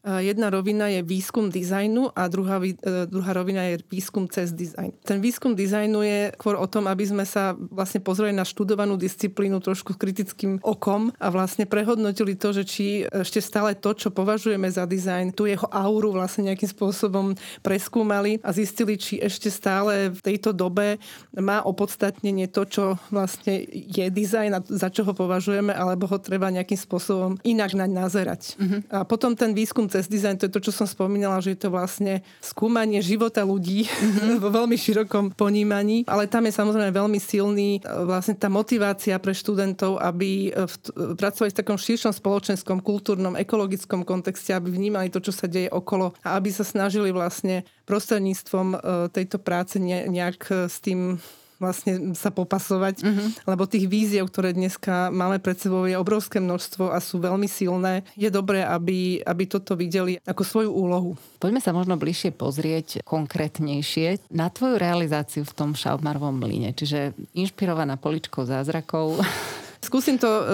[0.06, 2.70] Jedna rovina je výskum dizajnu a druhá, e,
[3.10, 4.94] druhá rovina je výskum cez dizajn.
[5.02, 9.58] Ten výskum dizajnu je skôr o tom, aby sme sa vlastne pozreli na študovanú disciplínu
[9.58, 14.86] trošku kritickým okom a vlastne prehodnotili to, že či ešte stále to, čo považujeme za
[14.86, 17.34] dizajn, tu jeho auru vlastne nejakým spôsobom
[17.66, 21.02] preskúmali a zistili, či ešte stále v tejto dobe
[21.34, 26.54] má opodstatnenie to, čo vlastne je dizajn a za čo ho považujeme, alebo ho treba
[26.54, 28.42] nejakým spôsobom inak naň nazerať.
[28.56, 28.80] Uh-huh.
[28.94, 31.74] A potom ten výskum cez design, to je to, čo som spomínala, že je to
[31.74, 34.38] vlastne skúmanie života ľudí mm-hmm.
[34.44, 39.34] vo veľmi širokom ponímaní, ale tam je samozrejme veľmi silný e, vlastne tá motivácia pre
[39.34, 40.74] študentov, aby e, v,
[41.18, 46.14] pracovali v takom širšom spoločenskom, kultúrnom, ekologickom kontexte, aby vnímali to, čo sa deje okolo
[46.22, 48.76] a aby sa snažili vlastne prostredníctvom e,
[49.10, 51.18] tejto práce nejak s tým
[51.58, 53.28] vlastne sa popasovať, uh-huh.
[53.50, 58.06] lebo tých víziev, ktoré dneska máme pred sebou, je obrovské množstvo a sú veľmi silné.
[58.14, 61.18] Je dobré, aby, aby toto videli ako svoju úlohu.
[61.42, 67.98] Poďme sa možno bližšie pozrieť konkrétnejšie na tvoju realizáciu v tom šaubmarovom mlyne, čiže inšpirovaná
[67.98, 69.18] poličkou zázrakov.
[69.78, 70.44] Skúsim to uh,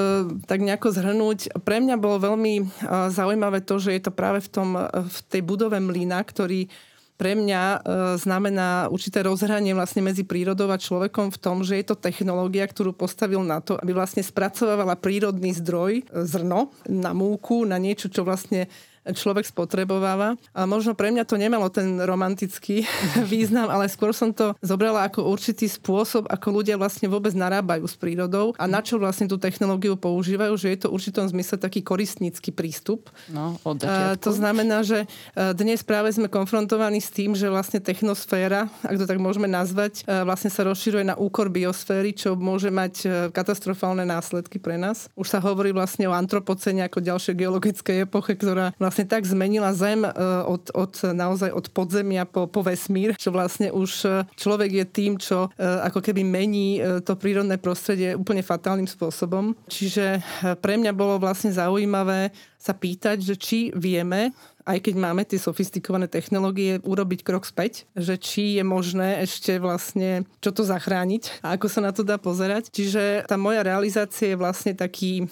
[0.44, 1.56] tak nejako zhrnúť.
[1.64, 2.68] Pre mňa bolo veľmi uh,
[3.08, 6.68] zaujímavé to, že je to práve v, tom, uh, v tej budove mlyna, ktorý
[7.14, 7.78] pre mňa e,
[8.18, 12.90] znamená určité rozhranie vlastne medzi prírodou a človekom v tom, že je to technológia, ktorú
[12.90, 18.26] postavil na to, aby vlastne spracovávala prírodný zdroj, e, zrno, na múku, na niečo, čo
[18.26, 18.66] vlastne
[19.12, 20.40] človek spotrebováva.
[20.56, 22.88] A možno pre mňa to nemalo ten romantický
[23.32, 27.98] význam, ale skôr som to zobrala ako určitý spôsob, ako ľudia vlastne vôbec narábajú s
[27.98, 31.82] prírodou a na čo vlastne tú technológiu používajú, že je to v určitom zmysle taký
[31.82, 33.10] koristnícky prístup.
[33.28, 37.82] No, od a, to znamená, že e, dnes práve sme konfrontovaní s tým, že vlastne
[37.82, 42.70] technosféra, ak to tak môžeme nazvať, e, vlastne sa rozširuje na úkor biosféry, čo môže
[42.70, 45.10] mať e, katastrofálne následky pre nás.
[45.18, 49.74] Už sa hovorí vlastne o antropocene ako ďalšej geologickej epoche, ktorá vlastne vlastne tak zmenila
[49.74, 50.10] Zem e,
[50.46, 55.18] od, od naozaj od podzemia po, po vesmír, že vlastne už e, človek je tým,
[55.18, 59.58] čo e, ako keby mení to prírodné prostredie úplne fatálnym spôsobom.
[59.66, 60.22] Čiže
[60.62, 64.30] pre mňa bolo vlastne zaujímavé sa pýtať, že či vieme
[64.64, 70.24] aj keď máme tie sofistikované technológie, urobiť krok späť, že či je možné ešte vlastne
[70.40, 72.72] čo to zachrániť a ako sa na to dá pozerať.
[72.72, 75.28] Čiže tá moja realizácia je vlastne taký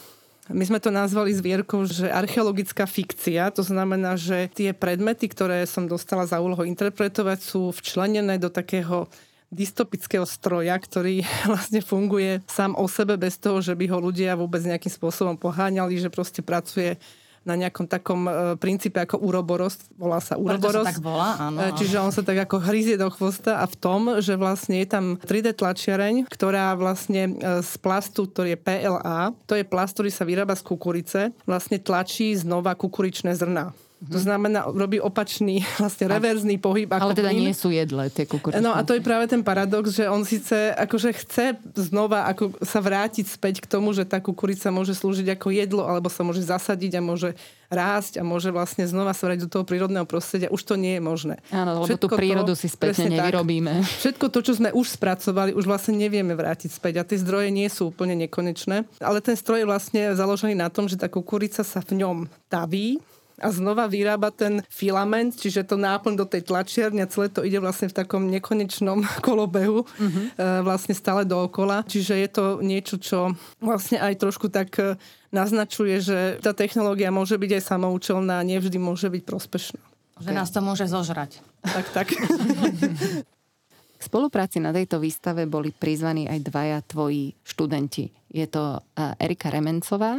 [0.53, 5.89] my sme to nazvali zvierkou, že archeologická fikcia, to znamená, že tie predmety, ktoré som
[5.89, 9.09] dostala za úlohu interpretovať, sú včlenené do takého
[9.53, 14.65] dystopického stroja, ktorý vlastne funguje sám o sebe bez toho, že by ho ľudia vôbec
[14.65, 16.97] nejakým spôsobom poháňali, že proste pracuje
[17.43, 20.87] na nejakom takom e, princípe ako uroboros, volá sa uroboros.
[20.87, 21.59] Preto sa tak volá, áno.
[21.59, 24.89] E, čiže on sa tak ako hryzie do chvosta a v tom, že vlastne je
[24.89, 30.11] tam 3D tlačiareň, ktorá vlastne e, z plastu, ktorý je PLA, to je plast, ktorý
[30.15, 33.75] sa vyrába z kukurice, vlastne tlačí znova kukuričné zrná.
[34.03, 36.91] To znamená, robí opačný, vlastne reverzný pohyb.
[36.91, 37.47] Ako ale teda plín.
[37.47, 38.59] nie sú jedle tie kukuričné.
[38.59, 41.45] No a to je práve ten paradox, že on síce akože chce
[41.79, 46.11] znova ako sa vrátiť späť k tomu, že tá kukurica môže slúžiť ako jedlo, alebo
[46.11, 47.31] sa môže zasadiť a môže
[47.73, 50.53] rásť a môže vlastne znova sa do toho prírodného prostredia.
[50.53, 51.41] Už to nie je možné.
[51.49, 53.81] Áno, lebo Všetko tú prírodu to, si späť nevyrobíme.
[53.81, 57.49] Tak, všetko to, čo sme už spracovali, už vlastne nevieme vrátiť späť a tie zdroje
[57.49, 58.85] nie sú úplne nekonečné.
[59.01, 63.01] Ale ten stroj je vlastne založený na tom, že tá kukurica sa v ňom taví,
[63.43, 67.59] a znova vyrába ten filament, čiže to náplň do tej tlačiarne a celé to ide
[67.59, 70.25] vlastne v takom nekonečnom kolobehu uh-huh.
[70.63, 71.83] vlastne stále dookola.
[71.83, 74.95] Čiže je to niečo, čo vlastne aj trošku tak e,
[75.35, 79.83] naznačuje, že tá technológia môže byť aj samoučelná a nevždy môže byť prospešná.
[80.23, 80.39] Že okay.
[80.39, 81.43] nás to môže zožrať.
[81.67, 82.07] Tak, tak.
[84.03, 88.11] K spolupráci na tejto výstave boli prizvaní aj dvaja tvoji študenti.
[88.35, 88.83] Je to
[89.19, 90.19] Erika Remencová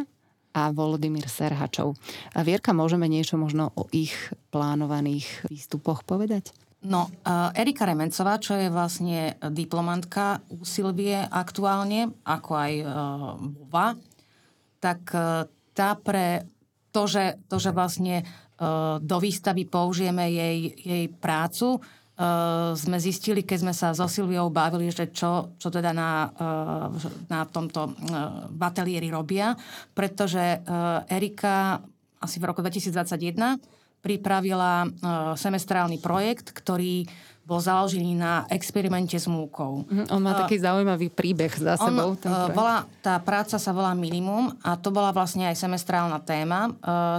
[0.53, 1.97] a Volodymyr Serhačov.
[2.37, 4.13] A Vierka, môžeme niečo možno o ich
[4.53, 6.53] plánovaných výstupoch povedať?
[6.83, 12.87] No, uh, Erika Remencová, čo je vlastne diplomantka u Silvie aktuálne, ako aj uh,
[13.39, 13.95] Vova,
[14.83, 16.45] tak uh, tá pre
[16.93, 18.21] to, že, to, že vlastne
[19.01, 21.81] do výstavy použijeme jej, jej prácu,
[22.13, 26.93] Uh, sme zistili, keď sme sa so Silviou bavili, že čo, čo teda na, uh,
[27.25, 29.57] na tomto uh, batelieri robia,
[29.97, 31.81] pretože uh, Erika
[32.21, 34.91] asi v roku 2021 pripravila uh,
[35.39, 37.07] semestrálny projekt, ktorý
[37.43, 39.83] bol založený na experimente s múkou.
[39.83, 42.15] Mhm, on má taký zaujímavý príbeh za sebou.
[42.15, 46.71] On, ten bola, tá práca sa volá Minimum a to bola vlastne aj semestrálna téma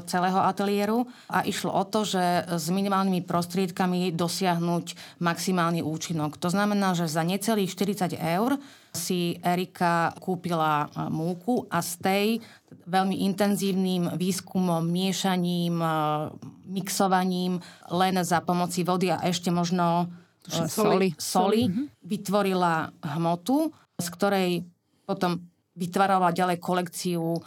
[0.09, 6.40] celého ateliéru a išlo o to, že s minimálnymi prostriedkami dosiahnuť maximálny účinok.
[6.40, 8.57] To znamená, že za necelých 40 eur
[8.97, 12.27] si Erika kúpila múku a z tej
[12.85, 15.81] veľmi intenzívnym výskumom, miešaním,
[16.68, 20.09] mixovaním len za pomoci vody a ešte možno
[20.68, 21.68] soli, soli
[22.05, 24.51] vytvorila hmotu, z ktorej
[25.09, 25.40] potom
[25.75, 27.40] vytvávala ďalej kolekciu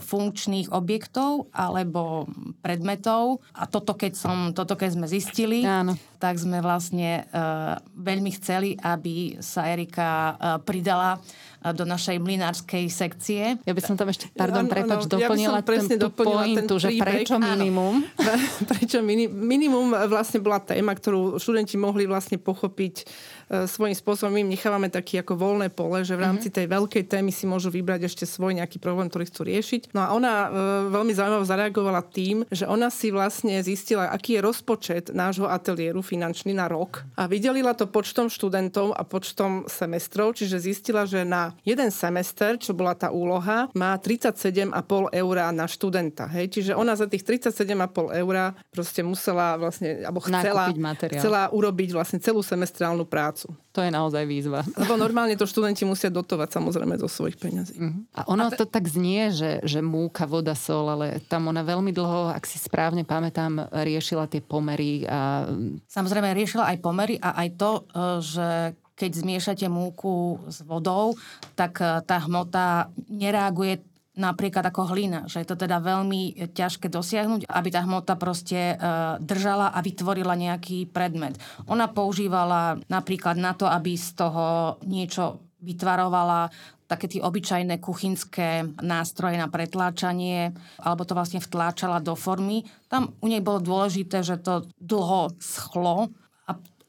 [0.00, 2.24] funkčných objektov alebo
[2.64, 3.44] predmetov.
[3.52, 5.98] A toto keď, som, toto keď sme zistili, Áno.
[6.16, 11.20] tak sme vlastne uh, veľmi chceli, aby sa Erika uh, pridala
[11.70, 13.62] do našej mlinárskej sekcie.
[13.62, 18.02] Ja by som tam ešte, pardon, prepač, doplnila ja ten, tú pointu, že prečo minimum?
[18.74, 23.06] prečo mini, minimum vlastne bola téma, ktorú študenti mohli vlastne pochopiť
[23.52, 26.54] E, svojím spôsobom im nechávame taký ako voľné pole, že v rámci mhm.
[26.56, 29.92] tej veľkej témy si môžu vybrať ešte svoj nejaký problém, ktorý chcú riešiť.
[29.92, 30.48] No a ona e,
[30.88, 36.56] veľmi zaujímavo zareagovala tým, že ona si vlastne zistila, aký je rozpočet nášho ateliéru finančný
[36.56, 41.90] na rok a vydelila to počtom študentov a počtom semestrov, čiže zistila, že na jeden
[41.92, 44.72] semester, čo bola tá úloha, má 37,5
[45.12, 46.24] eur na študenta.
[46.32, 46.58] Hej?
[46.58, 48.34] Čiže ona za tých 37,5 eur
[48.72, 50.72] proste musela vlastne, alebo chcela,
[51.18, 53.52] chcela urobiť vlastne celú semestrálnu prácu.
[53.72, 54.60] To je naozaj výzva.
[54.76, 57.80] Lebo normálne to študenti musia dotovať samozrejme zo svojich peňazí.
[57.80, 58.04] Uh-huh.
[58.12, 58.60] A ono a te...
[58.60, 62.60] to tak znie, že, že múka, voda, sol, ale tam ona veľmi dlho, ak si
[62.60, 65.08] správne pamätám, riešila tie pomery.
[65.08, 65.48] A...
[65.88, 67.82] Samozrejme riešila aj pomery a aj to, e,
[68.20, 68.48] že
[68.96, 71.16] keď zmiešate múku s vodou,
[71.56, 77.48] tak e, tá hmota nereaguje napríklad ako hlina, že je to teda veľmi ťažké dosiahnuť,
[77.48, 78.86] aby tá hmota proste e,
[79.24, 81.40] držala a vytvorila nejaký predmet.
[81.64, 86.52] Ona používala napríklad na to, aby z toho niečo vytvarovala
[86.84, 92.68] také tie obyčajné kuchynské nástroje na pretláčanie, alebo to vlastne vtláčala do formy.
[92.92, 96.12] Tam u nej bolo dôležité, že to dlho schlo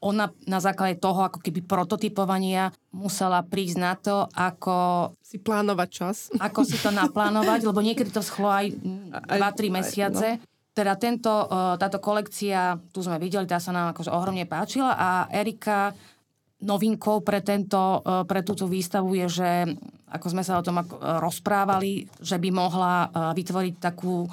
[0.04, 4.76] ona na základe toho ako keby prototypovania musela prísť na to, ako...
[5.24, 6.16] Si plánovať čas.
[6.36, 8.68] Ako si to naplánovať, lebo niekedy to schlo aj
[9.32, 10.28] 2-3 mesiace.
[10.36, 10.52] no.
[10.74, 15.10] Teda tento, e, táto kolekcia, tu sme videli, tá sa nám akože ohromne páčila a
[15.30, 15.94] Erika
[16.60, 19.50] novinkou pre, tento, e, pre túto výstavu je, že
[20.10, 24.26] ako sme sa o tom rozprávali, že by mohla e, vytvoriť takú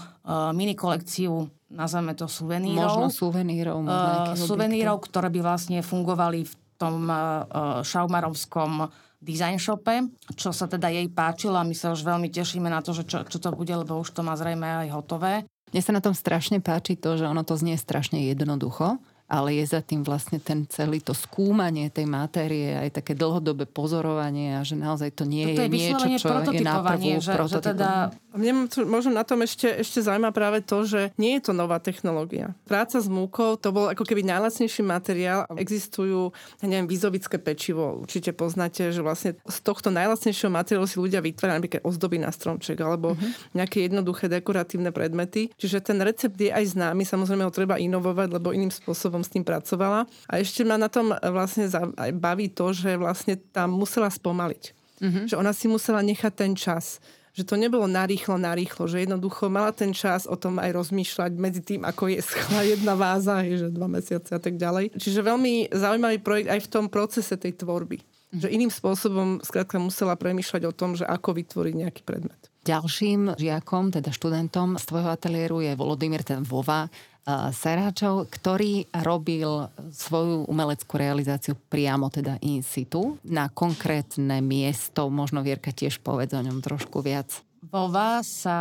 [0.53, 3.07] mini kolekciu nazveme to suvenírov.
[3.07, 3.77] Možno suvenírov.
[3.87, 10.89] uh, suvenírov, ktoré by vlastne fungovali v tom uh, šaumarovskom design shope, čo sa teda
[10.89, 13.69] jej páčilo a my sa už veľmi tešíme na to, že čo, čo to bude,
[13.69, 15.45] lebo už to má zrejme aj hotové.
[15.71, 18.99] Mne sa na tom strašne páči to, že ono to znie strašne jednoducho,
[19.31, 24.59] ale je za tým vlastne ten celý to skúmanie tej matérie, aj také dlhodobé pozorovanie
[24.59, 27.59] a že naozaj to nie to je, je niečo, čo je na prvú že, že
[27.63, 28.11] teda...
[28.31, 32.55] Mne možno na tom ešte, ešte zaujíma práve to, že nie je to nová technológia.
[32.63, 35.43] Práca s múkou, to bol ako keby najlacnejší materiál.
[35.59, 36.31] Existujú,
[36.63, 37.99] ja neviem, vizovické pečivo.
[38.03, 42.79] Určite poznáte, že vlastne z tohto najlacnejšieho materiálu si ľudia vytvárajú napríklad ozdoby na stromček
[42.79, 43.51] alebo uh-huh.
[43.51, 45.51] nejaké jednoduché dekoratívne predmety.
[45.59, 49.29] Čiže ten recept je aj známy, samozrejme ho treba inovovať, lebo iným spôsobom som s
[49.29, 50.09] tým pracovala.
[50.25, 54.63] A ešte ma na tom vlastne aj baví to, že vlastne tam musela spomaliť.
[55.01, 55.25] Mm-hmm.
[55.29, 56.97] Že ona si musela nechať ten čas
[57.31, 61.61] že to nebolo narýchlo, narýchlo, že jednoducho mala ten čas o tom aj rozmýšľať medzi
[61.63, 64.91] tým, ako je schla jedna váza, že dva mesiace a tak ďalej.
[64.99, 68.03] Čiže veľmi zaujímavý projekt aj v tom procese tej tvorby.
[68.03, 68.39] Mm-hmm.
[68.43, 72.51] Že iným spôsobom skrátka musela premýšľať o tom, že ako vytvoriť nejaký predmet.
[72.61, 76.85] Ďalším žiakom, teda študentom z tvojho ateliéru je Volodymyr ten Vova
[77.29, 85.05] Seráčov, ktorý robil svoju umeleckú realizáciu priamo teda in situ na konkrétne miesto.
[85.13, 87.45] Možno Vierka tiež povedz o ňom trošku viac.
[87.61, 88.57] Vova sa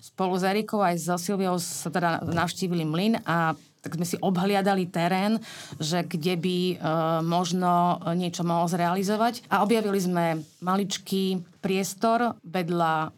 [0.00, 4.88] spolu s Erikou aj so Silviou sa teda navštívili mlyn a tak sme si obhliadali
[4.88, 5.42] terén,
[5.76, 6.74] že kde by e,
[7.26, 9.42] možno niečo mohol zrealizovať.
[9.50, 10.24] A objavili sme
[10.62, 13.10] maličký priestor vedľa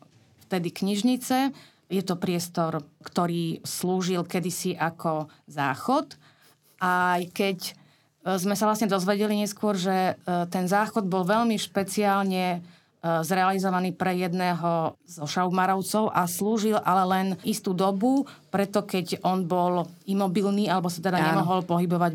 [0.48, 1.52] vtedy knižnice.
[1.94, 6.18] Je to priestor, ktorý slúžil kedysi ako záchod.
[6.82, 7.72] Aj keď e,
[8.34, 12.66] sme sa vlastne dozvedeli neskôr, že e, ten záchod bol veľmi špeciálne
[13.04, 19.44] E, zrealizovaný pre jedného zo šaumarovcov a slúžil ale len istú dobu, preto keď on
[19.44, 21.28] bol imobilný alebo sa teda Áno.
[21.36, 22.12] nemohol pohybovať.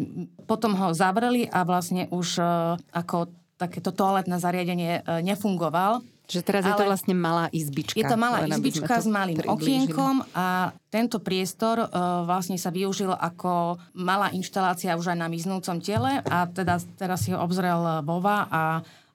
[0.49, 2.41] Potom ho zavreli a vlastne už
[2.89, 3.30] ako
[3.61, 6.01] takéto toaletné zariadenie nefungoval.
[6.30, 7.97] Že teraz ale je to vlastne malá izbička.
[7.97, 13.82] Je to malá izbička s malým okienkom a tento priestor uh, vlastne sa využil ako
[13.97, 18.63] malá inštalácia už aj na miznúcom tele a teda teraz si ho obzrel Bova a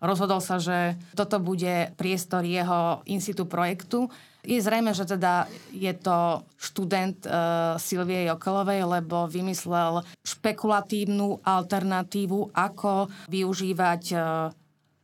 [0.02, 4.10] rozhodol sa, že toto bude priestor jeho in situ projektu.
[4.44, 13.08] Je zrejme, že teda je to študent uh, Silvie Jokelovej, lebo vymyslel špekulatívnu alternatívu, ako
[13.32, 14.52] využívať uh,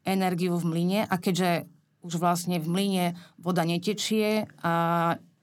[0.05, 1.01] energiu v mlyne.
[1.09, 1.65] A keďže
[2.01, 4.73] už vlastne v mlyne voda netečie a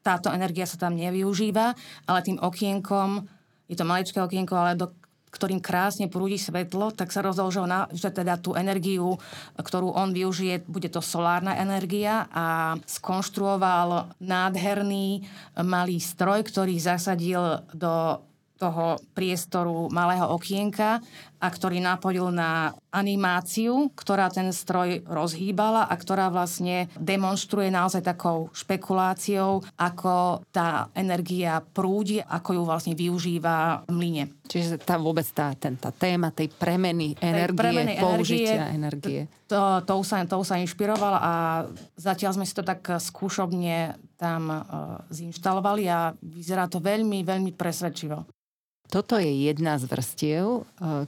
[0.01, 1.76] táto energia sa tam nevyužíva,
[2.08, 3.28] ale tým okienkom,
[3.68, 4.95] je to maličké okienko, ale do
[5.28, 9.20] ktorým krásne prúdi svetlo, tak sa rozložil na, že teda tú energiu,
[9.60, 15.28] ktorú on využije, bude to solárna energia a skonštruoval nádherný
[15.62, 18.24] malý stroj, ktorý zasadil do
[18.58, 20.97] toho priestoru malého okienka
[21.38, 28.50] a ktorý napojil na animáciu, ktorá ten stroj rozhýbala a ktorá vlastne demonstruje naozaj takou
[28.58, 34.24] špekuláciou, ako tá energia prúdi, ako ju vlastne využíva v mlyne.
[34.50, 39.30] Čiže tá vôbec tá, ten, tá téma tej premeny energie, premeny použitia energie.
[39.52, 41.34] To, to, sa, to sa inšpirovala a
[41.96, 44.64] zatiaľ sme si to tak skúšobne tam uh,
[45.14, 48.26] zinštalovali a vyzerá to veľmi, veľmi presvedčivo.
[48.88, 50.62] Toto je jedna z vrstiev, e,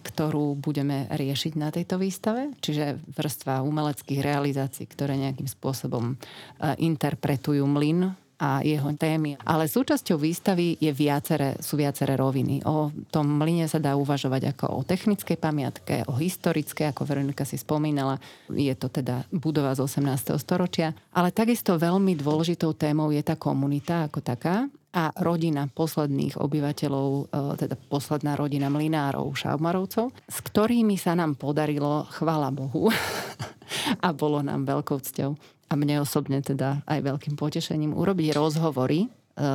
[0.04, 6.16] ktorú budeme riešiť na tejto výstave, čiže vrstva umeleckých realizácií, ktoré nejakým spôsobom e,
[6.84, 9.36] interpretujú mlyn a jeho témy.
[9.44, 12.64] Ale súčasťou výstavy je viacere, sú viaceré roviny.
[12.64, 17.60] O tom mlyne sa dá uvažovať ako o technickej pamiatke, o historické, ako Veronika si
[17.60, 18.16] spomínala.
[18.48, 20.40] Je to teda budova z 18.
[20.40, 20.96] storočia.
[21.12, 27.24] Ale takisto veľmi dôležitou témou je tá komunita ako taká a rodina posledných obyvateľov, e,
[27.62, 32.90] teda posledná rodina mlinárov, šaumarovcov, s ktorými sa nám podarilo, chvala Bohu,
[34.06, 35.32] a bolo nám veľkou cťou
[35.70, 39.08] a mne osobne teda aj veľkým potešením urobiť rozhovory e,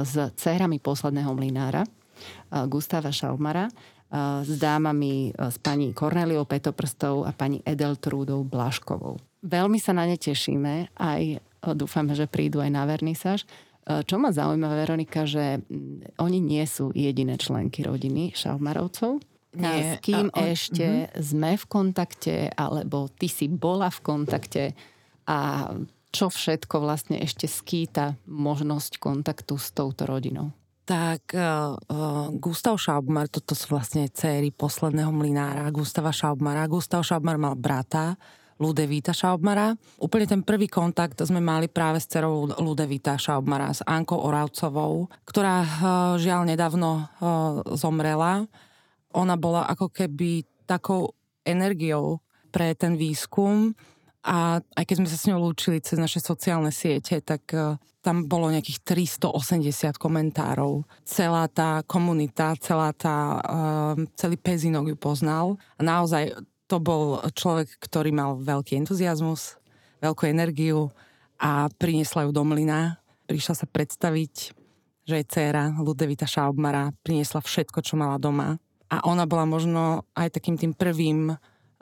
[0.07, 1.91] s dcerami posledného mlinára, e,
[2.71, 3.67] Gustava Šaumara,
[4.15, 9.19] s dámami, s pani Korneliou Petoprstou a pani Edeltrúdou Blaškovou.
[9.43, 11.43] Veľmi sa na ne tešíme, aj
[11.75, 13.43] dúfame, že prídu aj na vernisáž,
[13.85, 19.21] čo ma zaujíma, Veronika, že mm, oni nie sú jediné členky rodiny Šaumarovcov.
[19.55, 20.01] Nie.
[20.01, 21.23] S kým on, ešte uh-huh.
[21.23, 24.65] sme v kontakte, alebo ty si bola v kontakte
[25.31, 25.71] a
[26.15, 30.55] čo všetko vlastne ešte skýta možnosť kontaktu s touto rodinou?
[30.85, 31.75] Tak uh,
[32.37, 36.69] Gustav Schaubmar, toto sú vlastne céry posledného mlinára Gustava Schaubmara.
[36.69, 38.21] Gustav Schaubmar mal brata,
[38.59, 39.75] Ludevíta Šaubmara.
[39.99, 45.57] Úplne ten prvý kontakt sme mali práve s cerou Ludevíta Šaubmara, s Ankou Oravcovou, ktorá
[45.63, 45.69] eh,
[46.23, 47.07] žiaľ nedávno eh,
[47.75, 48.47] zomrela.
[49.15, 53.75] Ona bola ako keby takou energiou pre ten výskum
[54.25, 58.25] a aj keď sme sa s ňou lúčili cez naše sociálne siete, tak uh, tam
[58.25, 60.85] bolo nejakých 380 komentárov.
[61.05, 63.41] Celá tá komunita, celá tá,
[64.17, 65.57] celý Pezinok ju poznal.
[65.81, 66.37] A naozaj
[66.67, 69.61] to bol človek, ktorý mal veľký entuziasmus,
[70.01, 70.93] veľkú energiu
[71.41, 73.01] a priniesla ju do mlyna.
[73.29, 74.35] Prišla sa predstaviť,
[75.05, 78.57] že je dcéra Ludevita Šaubmara, priniesla všetko, čo mala doma.
[78.89, 81.33] A ona bola možno aj takým tým prvým,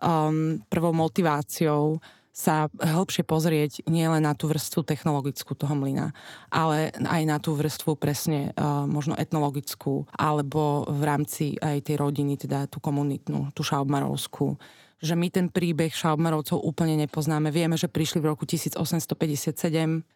[0.02, 1.98] um, prvou motiváciou
[2.32, 6.16] sa hĺbšie pozrieť nielen na tú vrstvu technologickú toho mlyna,
[6.48, 12.40] ale aj na tú vrstvu presne uh, možno etnologickú, alebo v rámci aj tej rodiny,
[12.40, 14.56] teda tú komunitnú, tú šaubmarovskú
[15.02, 17.50] že my ten príbeh Šaubmarovcov úplne nepoznáme.
[17.50, 19.58] Vieme, že prišli v roku 1857,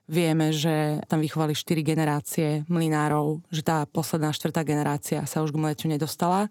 [0.06, 5.58] vieme, že tam vychovali 4 generácie mlinárov, že tá posledná štvrtá generácia sa už k
[5.58, 6.46] mleťu nedostala,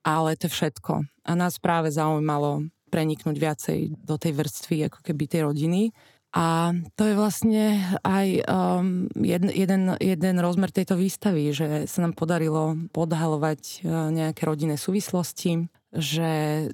[0.00, 1.04] ale to je všetko.
[1.04, 2.64] A nás práve zaujímalo
[2.94, 5.90] preniknúť viacej do tej vrstvy ako keby tej rodiny.
[6.34, 12.18] A to je vlastne aj um, jeden, jeden, jeden rozmer tejto výstavy, že sa nám
[12.18, 16.28] podarilo podhalovať uh, nejaké rodinné súvislosti, že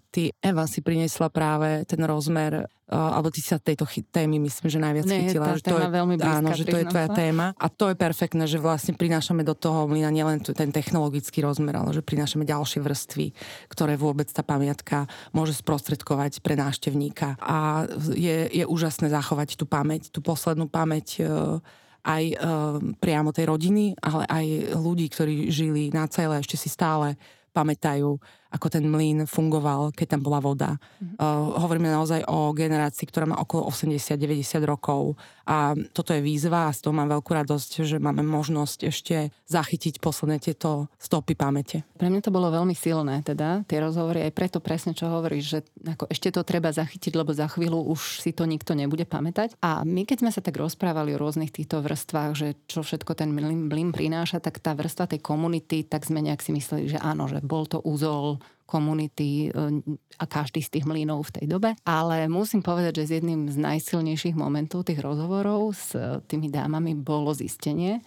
[0.09, 4.69] ty, Eva, si priniesla práve ten rozmer, uh, alebo ty sa tejto chy- témy myslím,
[4.73, 5.47] že najviac Nie, chytila.
[5.53, 7.47] tá že to je, veľmi blízka, áno, že to je tvoja téma.
[7.61, 11.93] A to je perfektné, že vlastne prinášame do toho mlyna nielen ten technologický rozmer, ale
[11.93, 13.27] že prinášame ďalšie vrstvy,
[13.69, 15.05] ktoré vôbec tá pamiatka
[15.37, 17.37] môže sprostredkovať pre návštevníka.
[17.45, 17.85] A
[18.17, 21.61] je, je úžasné zachovať tú pamäť, tú poslednú pamäť uh,
[22.01, 24.47] aj uh, priamo tej rodiny, ale aj
[24.81, 27.21] ľudí, ktorí žili na celé, ešte si stále
[27.53, 28.17] pamätajú,
[28.51, 30.71] ako ten mlyn fungoval, keď tam bola voda.
[30.77, 31.17] Mm-hmm.
[31.17, 35.15] Uh, hovoríme naozaj o generácii, ktorá má okolo 80-90 rokov
[35.47, 39.99] a toto je výzva a z toho mám veľkú radosť, že máme možnosť ešte zachytiť
[40.03, 41.83] posledné tieto stopy pamäte.
[41.99, 45.59] Pre mňa to bolo veľmi silné, teda, tie rozhovory, aj preto presne, čo hovoríš, že
[45.87, 49.59] ako ešte to treba zachytiť, lebo za chvíľu už si to nikto nebude pamätať.
[49.63, 53.31] A my, keď sme sa tak rozprávali o rôznych týchto vrstvách, že čo všetko ten
[53.31, 57.43] mlyn, prináša, tak tá vrstva tej komunity, tak sme nejak si mysleli, že áno, že
[57.43, 58.40] bol to úzol
[58.71, 59.83] komunity e,
[60.23, 61.75] a každý z tých mlynov v tej dobe.
[61.83, 66.95] Ale musím povedať, že z jedným z najsilnejších momentov tých rozhovorov s e, tými dámami
[66.95, 67.99] bolo zistenie,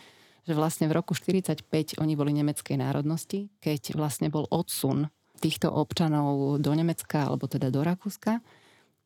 [0.47, 5.11] že vlastne v roku 45 oni boli nemeckej národnosti, keď vlastne bol odsun
[5.43, 8.39] týchto občanov do Nemecka alebo teda do Rakúska,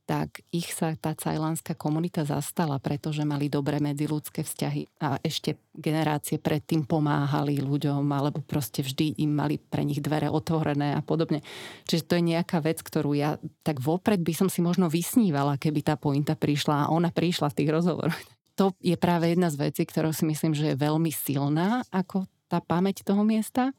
[0.08, 6.40] tak ich sa tá cajlánska komunita zastala, pretože mali dobré medziľudské vzťahy a ešte generácie
[6.40, 11.44] predtým pomáhali ľuďom alebo proste vždy im mali pre nich dvere otvorené a podobne.
[11.92, 13.36] Čiže to je nejaká vec, ktorú ja
[13.68, 17.58] tak vopred by som si možno vysnívala, keby tá pointa prišla a ona prišla v
[17.60, 18.18] tých rozhovoroch.
[18.58, 22.64] To je práve jedna z vecí, ktorou si myslím, že je veľmi silná ako tá
[22.64, 23.76] pamäť toho miesta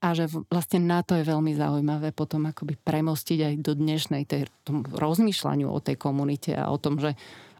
[0.00, 4.52] a že vlastne na to je veľmi zaujímavé potom akoby premostiť aj do dnešnej tej,
[4.62, 7.16] tom rozmýšľaniu o tej komunite a o tom, že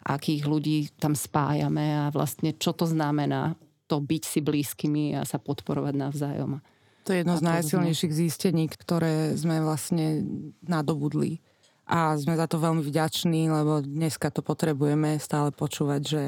[0.07, 3.59] akých ľudí tam spájame a vlastne čo to znamená
[3.91, 6.63] to byť si blízkymi a sa podporovať navzájom.
[7.07, 10.27] To je jedno z najsilnejších zistení, ktoré sme vlastne
[10.67, 11.39] nadobudli.
[11.87, 16.23] A sme za to veľmi vďační, lebo dneska to potrebujeme stále počúvať, že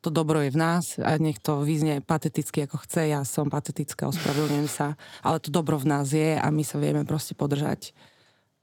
[0.00, 4.08] to dobro je v nás a nech to vyznie pateticky ako chce, ja som patetická,
[4.08, 7.92] ospravedlňujem sa, ale to dobro v nás je a my sa vieme proste podržať.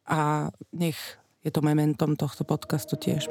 [0.09, 0.97] A nech
[1.45, 3.29] je to momentom tohto podcastu tiež.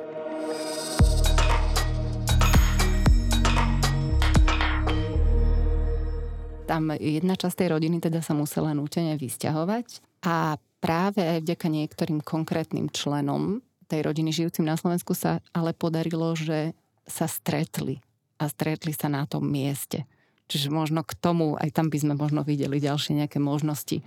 [6.66, 12.20] Tam jedna časť tej rodiny teda sa musela nútene vysťahovať a práve aj vďaka niektorým
[12.22, 16.74] konkrétnym členom tej rodiny žijúcim na Slovensku sa ale podarilo, že
[17.06, 18.02] sa stretli
[18.36, 20.04] a stretli sa na tom mieste.
[20.46, 24.02] Čiže možno k tomu, aj tam by sme možno videli ďalšie nejaké možnosti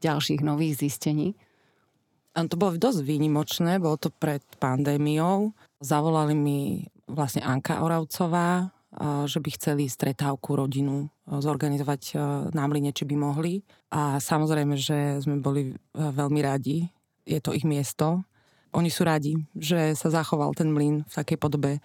[0.00, 1.36] ďalších nových zistení.
[2.32, 5.52] A to bolo dosť výnimočné, bolo to pred pandémiou.
[5.84, 8.72] Zavolali mi vlastne Anka Oravcová,
[9.28, 12.16] že by chceli stretávku rodinu zorganizovať
[12.56, 13.60] na Mline, či by mohli.
[13.92, 16.88] A samozrejme, že sme boli a, veľmi radi.
[17.28, 18.24] Je to ich miesto.
[18.72, 21.84] Oni sú radi, že sa zachoval ten mlyn v takej podobe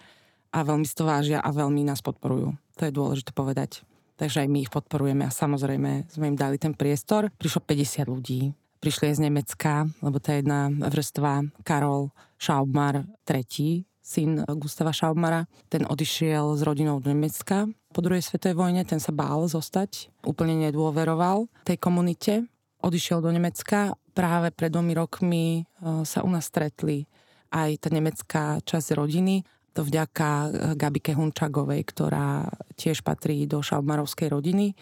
[0.52, 2.56] a veľmi si to vážia a veľmi nás podporujú.
[2.78, 3.84] To je dôležité povedať.
[4.18, 7.30] Takže aj my ich podporujeme a samozrejme sme im dali ten priestor.
[7.38, 8.50] Prišlo 50 ľudí.
[8.78, 9.72] Prišli aj z Nemecka,
[10.02, 17.10] lebo tá jedna vrstva, Karol Schaubmar III, syn Gustava Schaubmara, ten odišiel s rodinou do
[17.10, 22.44] Nemecka po druhej svetovej vojne, ten sa bál zostať, úplne nedôveroval tej komunite,
[22.84, 25.62] odišiel do Nemecka, práve pred dvomi rokmi e,
[26.04, 27.08] sa u nás stretli
[27.48, 29.40] aj tá nemecká časť rodiny,
[29.72, 32.48] to vďaka e, Gabike Hunčagovej, ktorá
[32.78, 34.76] tiež patrí do Šaubmarovskej rodiny.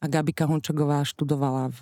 [0.00, 1.80] A Gabika Hunčagová študovala v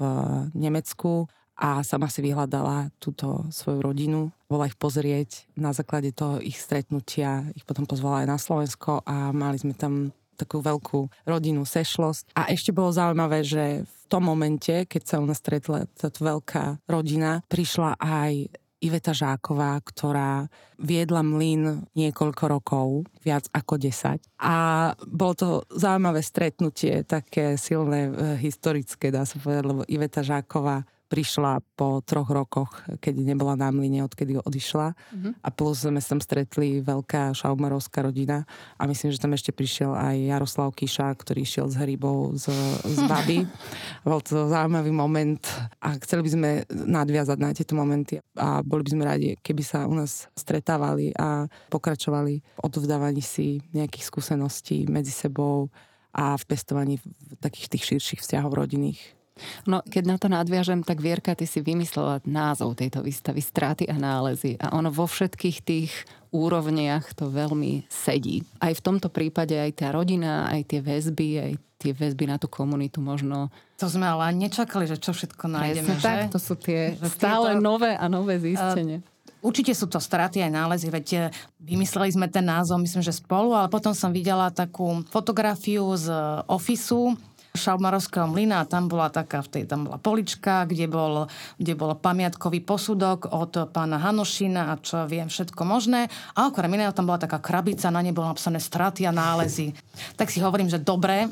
[0.54, 4.30] Nemecku a sama si vyhľadala túto svoju rodinu.
[4.46, 7.50] Bola ich pozrieť na základe toho ich stretnutia.
[7.58, 12.38] Ich potom pozvala aj na Slovensko a mali sme tam takú veľkú rodinnú sešlosť.
[12.38, 17.42] A ešte bolo zaujímavé, že v tom momente, keď sa nás stretla táto veľká rodina,
[17.50, 20.46] prišla aj Iveta Žáková, ktorá
[20.78, 22.86] viedla mlyn niekoľko rokov,
[23.26, 24.22] viac ako 10.
[24.38, 24.56] A
[25.02, 31.64] bolo to zaujímavé stretnutie, také silné, e, historické, dá sa povedať, lebo Iveta Žáková prišla
[31.74, 34.92] po troch rokoch, keď nebola na mlyne, odkedy odišla.
[34.92, 35.32] Mm-hmm.
[35.40, 38.44] A plus sme sa tam stretli veľká šaumarovská rodina
[38.76, 42.52] a myslím, že tam ešte prišiel aj Jaroslav Kiša, ktorý šiel z hrybov z,
[42.84, 43.48] z baby.
[44.06, 45.42] Bol to zaujímavý moment
[45.80, 49.88] a chceli by sme nadviazať na tieto momenty a boli by sme radi, keby sa
[49.88, 55.72] u nás stretávali a pokračovali v odvdávaní si nejakých skúseností medzi sebou
[56.12, 56.94] a v pestovaní
[57.38, 59.17] takých tých širších vzťahov rodinných.
[59.64, 63.96] No, keď na to nadviažem, tak Vierka, ty si vymyslela názov tejto výstavy Straty a
[63.96, 65.92] nálezy a ono vo všetkých tých
[66.28, 68.44] úrovniach to veľmi sedí.
[68.60, 72.50] Aj v tomto prípade aj tá rodina, aj tie väzby, aj tie väzby na tú
[72.50, 73.48] komunitu možno...
[73.78, 76.04] To sme ale nečakali, že čo všetko nájdeme, Presne že?
[76.04, 79.00] tak, to sú tie Že stále tieto- nové a nové zistenia.
[79.38, 81.18] Určite sú to straty aj nálezy, veď e,
[81.62, 86.18] vymysleli sme ten názov, myslím, že spolu, ale potom som videla takú fotografiu z e,
[86.50, 87.14] ofisu
[87.58, 91.26] Šalmarovského mlyna a tam bola taká, v tej, tam bola polička, kde bol,
[91.58, 96.06] kde bol pamiatkový posudok od pána Hanošina a čo viem, všetko možné.
[96.38, 99.74] A okrem iného tam bola taká krabica, na nej bolo napísané straty a nálezy.
[100.14, 101.26] Tak si hovorím, že dobre,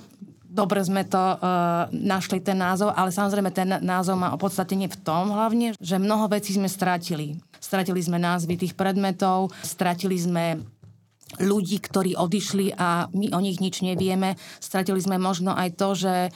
[0.57, 5.31] dobre sme to uh, našli ten názov, ale samozrejme ten názov má opodstatnenie v tom
[5.31, 7.37] hlavne, že mnoho vecí sme stratili.
[7.61, 10.63] Stratili sme názvy tých predmetov, stratili sme
[11.43, 14.39] ľudí, ktorí odišli a my o nich nič nevieme.
[14.63, 16.31] Stratili sme možno aj to, že e,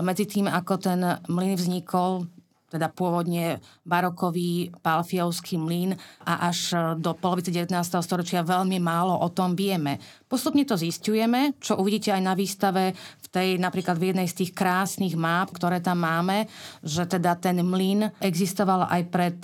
[0.00, 2.30] medzi tým, ako ten mlyn vznikol,
[2.66, 5.94] teda pôvodne barokový palfiovský mlyn
[6.26, 7.74] a až e, do polovice 19.
[8.02, 9.98] storočia veľmi málo o tom vieme.
[10.30, 14.54] Postupne to zistujeme, čo uvidíte aj na výstave v tej, napríklad v jednej z tých
[14.54, 16.46] krásnych map, ktoré tam máme,
[16.86, 19.36] že teda ten mlyn existoval aj pred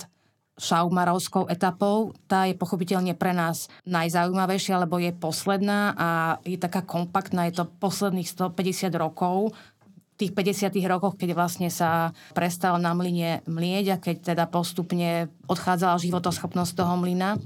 [0.53, 2.13] Šaumarovskou etapou.
[2.29, 6.09] Tá je pochopiteľne pre nás najzaujímavejšia, lebo je posledná a
[6.45, 9.57] je taká kompaktná, je to posledných 150 rokov
[10.13, 15.33] v tých 50 rokoch, keď vlastne sa prestal na mlyne mlieť a keď teda postupne
[15.49, 17.41] odchádzala životoschopnosť toho mlyna.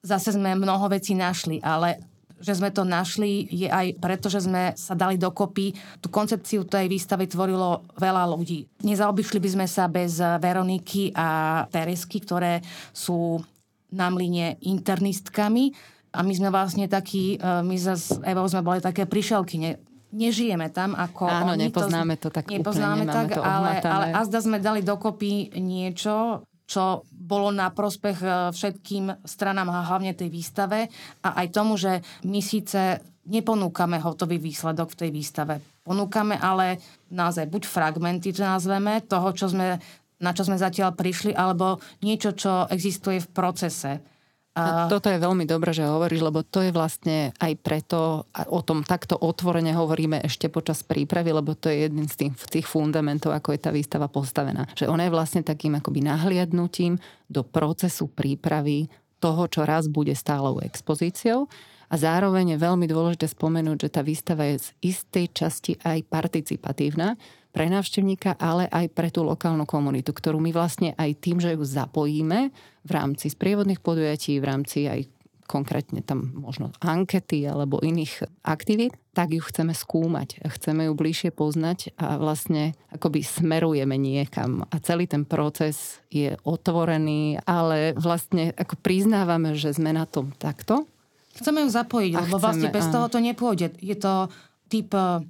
[0.00, 2.00] Zase sme mnoho vecí našli, ale
[2.46, 5.74] že sme to našli je aj preto, že sme sa dali dokopy.
[5.98, 8.86] Tú koncepciu tej výstavy tvorilo veľa ľudí.
[8.86, 12.62] Nezaobišli by sme sa bez Veroniky a Teresky, ktoré
[12.94, 13.42] sú
[13.90, 15.74] na mlyne internistkami.
[16.14, 19.76] A my sme vlastne takí, e, my s Evou sme boli také prišelky, ne,
[20.14, 21.68] nežijeme tam ako Áno, oni.
[21.68, 26.46] nepoznáme to tak úplne, nepoznáme nemáme tak, to ale, ale azda sme dali dokopy niečo,
[26.64, 30.86] čo bolo na prospech e, všetkým stranám a hlavne tej výstave
[31.26, 35.54] a aj tomu, že my síce neponúkame hotový výsledok v tej výstave.
[35.82, 36.78] Ponúkame ale
[37.10, 39.82] naozaj buď fragmenty, to nazveme, toho, čo sme,
[40.22, 44.15] na čo sme zatiaľ prišli, alebo niečo, čo existuje v procese.
[44.56, 48.64] A toto je veľmi dobré, že hovoríš, lebo to je vlastne aj preto, a o
[48.64, 53.36] tom takto otvorene hovoríme ešte počas prípravy, lebo to je jeden z tých, tých fundamentov,
[53.36, 54.64] ako je tá výstava postavená.
[54.72, 56.96] Že ona je vlastne takým akoby nahliadnutím
[57.28, 58.88] do procesu prípravy
[59.20, 61.52] toho, čo raz bude stálou expozíciou.
[61.86, 67.14] A zároveň je veľmi dôležité spomenúť, že tá výstava je z istej časti aj participatívna
[67.54, 71.62] pre návštevníka, ale aj pre tú lokálnu komunitu, ktorú my vlastne aj tým, že ju
[71.62, 72.52] zapojíme
[72.86, 75.10] v rámci sprievodných podujatí, v rámci aj
[75.46, 81.94] konkrétne tam možno ankety alebo iných aktivít, tak ju chceme skúmať chceme ju bližšie poznať
[81.94, 84.66] a vlastne akoby smerujeme niekam.
[84.66, 90.90] A celý ten proces je otvorený, ale vlastne ako priznávame, že sme na tom takto,
[91.36, 92.92] Chceme ju zapojiť, A lebo vlastne chceme, bez áno.
[92.96, 93.66] toho to nepôjde.
[93.84, 94.32] Je to
[94.72, 95.20] typ eh,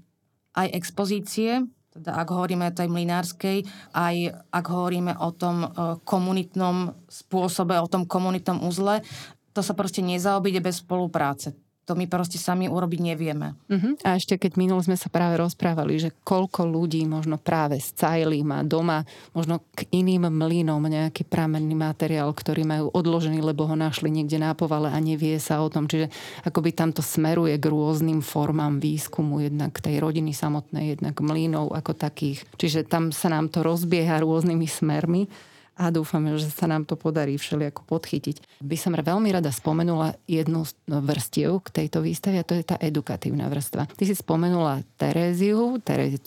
[0.54, 1.66] aj expozície,
[1.97, 3.64] teda ak hovoríme o tej mlinárskej,
[3.97, 4.16] aj
[4.53, 5.70] ak hovoríme o tom eh,
[6.05, 9.03] komunitnom spôsobe, o tom komunitnom uzle,
[9.57, 11.65] to sa proste nezaobíde bez spolupráce.
[11.87, 13.55] To my proste sami urobiť nevieme.
[13.70, 13.95] Uh-huh.
[14.03, 18.43] A ešte keď minul sme sa práve rozprávali, že koľko ľudí možno práve z Cajly
[18.43, 24.11] má doma možno k iným mlynom nejaký pramenný materiál, ktorý majú odložený, lebo ho našli
[24.11, 25.87] niekde na povale a nevie sa o tom.
[25.87, 26.11] Čiže
[26.43, 32.43] akoby tamto smeruje k rôznym formám výskumu, jednak tej rodiny samotnej, jednak mlynov ako takých.
[32.59, 35.30] Čiže tam sa nám to rozbieha rôznymi smermi
[35.76, 38.64] a dúfame, že sa nám to podarí všelijako podchytiť.
[38.64, 42.80] By som veľmi rada spomenula jednu z vrstiev k tejto výstave a to je tá
[42.80, 43.84] edukatívna vrstva.
[43.92, 45.76] Ty si spomenula Teréziu,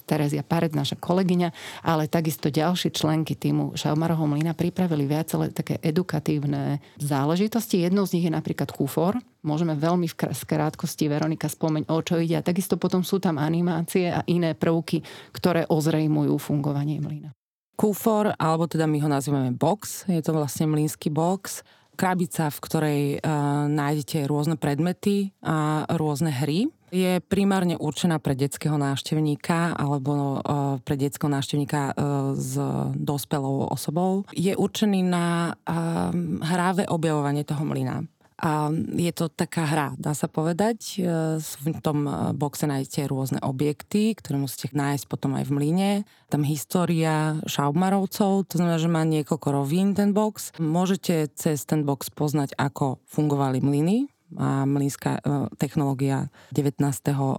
[0.05, 1.49] Terezia Paret, naša kolegyňa,
[1.81, 7.81] ale takisto ďalšie členky týmu Šaumarovho mlyna pripravili viacelé také edukatívne záležitosti.
[7.81, 9.17] Jednou z nich je napríklad kufor.
[9.41, 12.37] Môžeme veľmi v krátkosti Veronika spomeň, o čo ide.
[12.37, 15.01] A takisto potom sú tam animácie a iné prvky,
[15.33, 17.33] ktoré ozrejmujú fungovanie mlyna.
[17.79, 21.63] Kufor, alebo teda my ho nazývame box, je to vlastne mlínsky box,
[21.95, 26.67] krabica, v ktorej uh, nájdete rôzne predmety a rôzne hry.
[26.91, 32.59] Je primárne určená pre detského návštevníka alebo uh, pre detského návštevníka uh, s
[32.99, 34.27] dospelou osobou.
[34.35, 36.11] Je určený na uh,
[36.43, 38.03] hráve objavovanie toho mlyna.
[38.39, 40.95] A je to taká hra, dá sa povedať.
[40.95, 45.89] E, V tom e, boxe nájdete rôzne objekty, ktoré musíte nájsť potom aj v mlyne.
[46.31, 50.55] Tam história šaubmarovcov, to znamená, že má niekoľko rovín ten box.
[50.55, 54.07] Môžete cez ten box poznať, ako fungovali mlyny
[54.37, 55.19] a mlínska e,
[55.57, 56.83] technológia 19.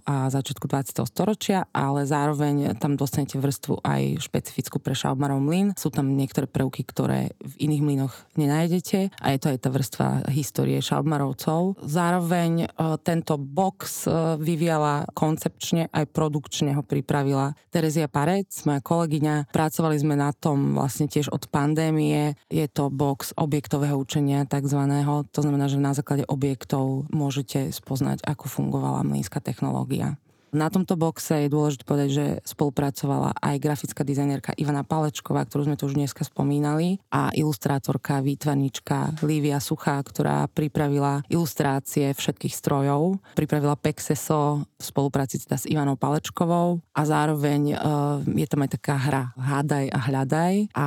[0.07, 1.07] a začiatku 20.
[1.07, 5.77] storočia, ale zároveň tam dostanete vrstvu aj špecifickú pre Šaubmarov mlyn.
[5.79, 10.09] Sú tam niektoré prvky, ktoré v iných mlynoch nenájdete a je to aj tá vrstva
[10.33, 11.79] histórie Šaubmarovcov.
[11.85, 12.67] Zároveň e,
[13.05, 14.09] tento box
[14.41, 19.51] vyvíjala koncepčne aj produkčne ho pripravila Terezia Parec, moja kolegyňa.
[19.53, 22.39] Pracovali sme na tom vlastne tiež od pandémie.
[22.49, 25.27] Je to box objektového učenia takzvaného.
[25.35, 26.80] To znamená, že na základe objektov
[27.11, 30.21] môžete spoznať, ako fungovala mlínska technológia.
[30.51, 35.79] Na tomto boxe je dôležité povedať, že spolupracovala aj grafická dizajnerka Ivana Palečková, ktorú sme
[35.79, 43.23] tu už dneska spomínali, a ilustrátorka, výtvarnička Lívia Suchá, ktorá pripravila ilustrácie všetkých strojov.
[43.39, 48.99] Pripravila Pexeso v spolupráci teda s Ivanou Palečkovou a zároveň uh, je tam aj taká
[48.99, 50.87] hra Hádaj a hľadaj a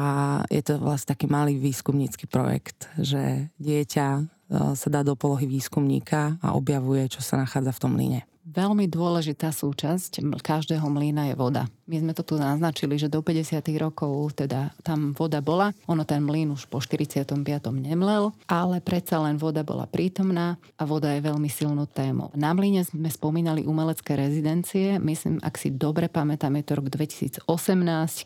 [0.52, 4.08] je to vlastne taký malý výskumnícky projekt, že dieťa
[4.54, 8.22] sa dá do polohy výskumníka a objavuje, čo sa nachádza v tom líne.
[8.44, 11.64] Veľmi dôležitá súčasť každého mlyna je voda.
[11.88, 13.64] My sme to tu naznačili, že do 50.
[13.80, 15.72] rokov teda tam voda bola.
[15.88, 17.40] Ono ten mlyn už po 45.
[17.72, 22.36] nemlel, ale predsa len voda bola prítomná a voda je veľmi silnou témou.
[22.36, 25.00] Na mlyne sme spomínali umelecké rezidencie.
[25.00, 27.48] Myslím, ak si dobre pamätám, je to rok 2018,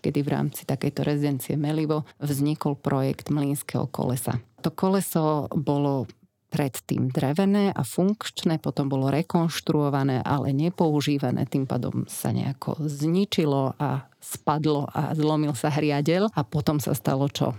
[0.01, 4.41] kedy v rámci takejto rezidencie Melivo vznikol projekt mlynského kolesa.
[4.65, 6.09] To koleso bolo
[6.47, 14.07] predtým drevené a funkčné, potom bolo rekonštruované, ale nepoužívané, tým pádom sa nejako zničilo a
[14.17, 17.55] spadlo a zlomil sa hriadel a potom sa stalo čo?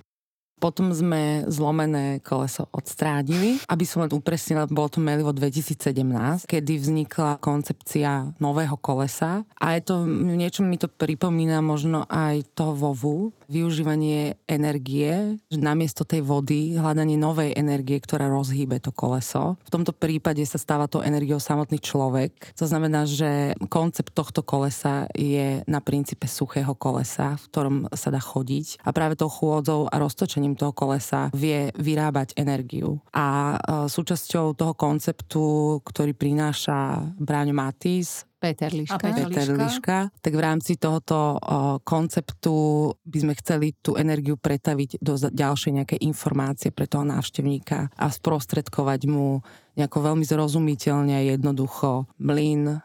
[0.59, 3.63] Potom sme zlomené koleso odstrádili.
[3.71, 9.47] Aby som len upresnila, bolo to Melivo 2017, kedy vznikla koncepcia nového kolesa.
[9.55, 16.21] A je to, niečo mi to pripomína možno aj to vovu, využívanie energie, namiesto tej
[16.21, 19.57] vody hľadanie novej energie, ktorá rozhýbe to koleso.
[19.65, 22.53] V tomto prípade sa stáva to energiou samotný človek.
[22.61, 28.21] To znamená, že koncept tohto kolesa je na princípe suchého kolesa, v ktorom sa dá
[28.21, 28.85] chodiť.
[28.85, 33.01] A práve tou chôdzou a roztočením toho kolesa vie vyrábať energiu.
[33.17, 39.03] A e, súčasťou toho konceptu, ktorý prináša Bráňo Matis, Peter Liška.
[39.03, 39.99] Peter, Peter Liška.
[40.23, 41.37] Tak v rámci tohoto o,
[41.83, 42.55] konceptu
[43.03, 49.01] by sme chceli tú energiu pretaviť do ďalšej nejakej informácie pre toho návštevníka a sprostredkovať
[49.11, 49.43] mu
[49.75, 52.79] nejako veľmi zrozumiteľne a jednoducho mlyn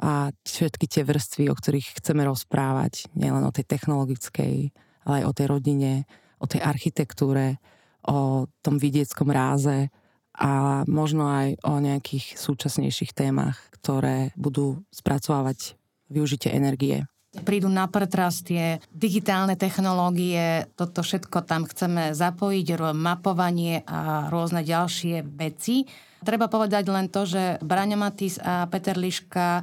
[0.00, 4.72] a všetky tie vrstvy, o ktorých chceme rozprávať, nielen o tej technologickej,
[5.04, 5.92] ale aj o tej rodine,
[6.40, 7.60] o tej architektúre,
[8.08, 9.92] o tom vidieckom ráze,
[10.36, 15.74] a možno aj o nejakých súčasnejších témach, ktoré budú spracovávať
[16.10, 17.06] využitie energie.
[17.30, 25.22] Prídu na pretras tie digitálne technológie, toto všetko tam chceme zapojiť, mapovanie a rôzne ďalšie
[25.38, 25.86] veci.
[26.26, 29.62] Treba povedať len to, že Braňo Matis a Peter Liška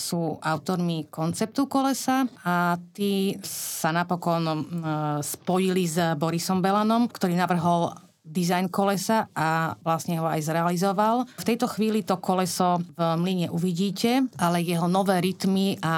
[0.00, 4.56] sú autormi konceptu kolesa a tí sa napokon e,
[5.20, 7.92] spojili s Borisom Belanom, ktorý navrhol
[8.24, 11.28] dizajn kolesa a vlastne ho aj zrealizoval.
[11.36, 15.94] V tejto chvíli to koleso v mlyne uvidíte, ale jeho nové rytmy a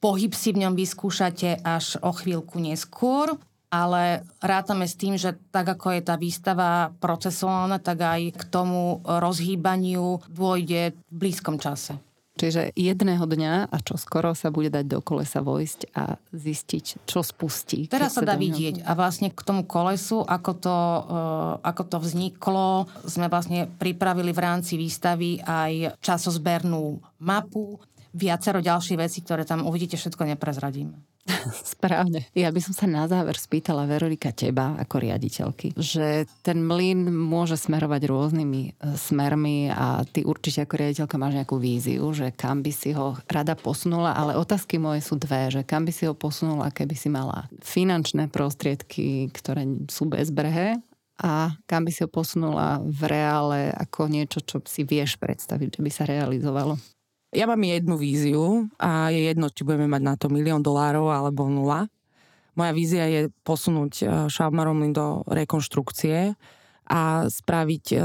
[0.00, 3.36] pohyb si v ňom vyskúšate až o chvíľku neskôr
[3.68, 9.04] ale rátame s tým, že tak ako je tá výstava procesuálna, tak aj k tomu
[9.04, 12.00] rozhýbaniu dôjde v blízkom čase.
[12.38, 17.20] Čiže jedného dňa a čo skoro sa bude dať do kolesa vojsť a zistiť, čo
[17.26, 17.90] spustí.
[17.90, 22.86] Teraz sa dá vidieť a vlastne k tomu kolesu, ako to, uh, ako to vzniklo,
[23.02, 27.82] sme vlastne pripravili v rámci výstavy aj časozbernú mapu,
[28.14, 30.96] viacero ďalších vecí, ktoré tam uvidíte, všetko neprezradím.
[31.76, 32.26] Správne.
[32.32, 37.60] Ja by som sa na záver spýtala Veronika teba ako riaditeľky, že ten mlyn môže
[37.60, 42.72] smerovať rôznymi e, smermi a ty určite ako riaditeľka máš nejakú víziu, že kam by
[42.72, 46.72] si ho rada posunula, ale otázky moje sú dve, že kam by si ho posunula,
[46.72, 50.80] keby si mala finančné prostriedky, ktoré sú bezbrehé
[51.18, 55.80] a kam by si ho posunula v reále ako niečo, čo si vieš predstaviť, že
[55.82, 56.78] by sa realizovalo?
[57.28, 61.44] Ja mám jednu víziu a je jedno, či budeme mať na to milión dolárov alebo
[61.44, 61.92] nula.
[62.56, 66.34] Moja vízia je posunúť eh, Šalmaromlin do rekonštrukcie
[66.88, 67.96] a spraviť e,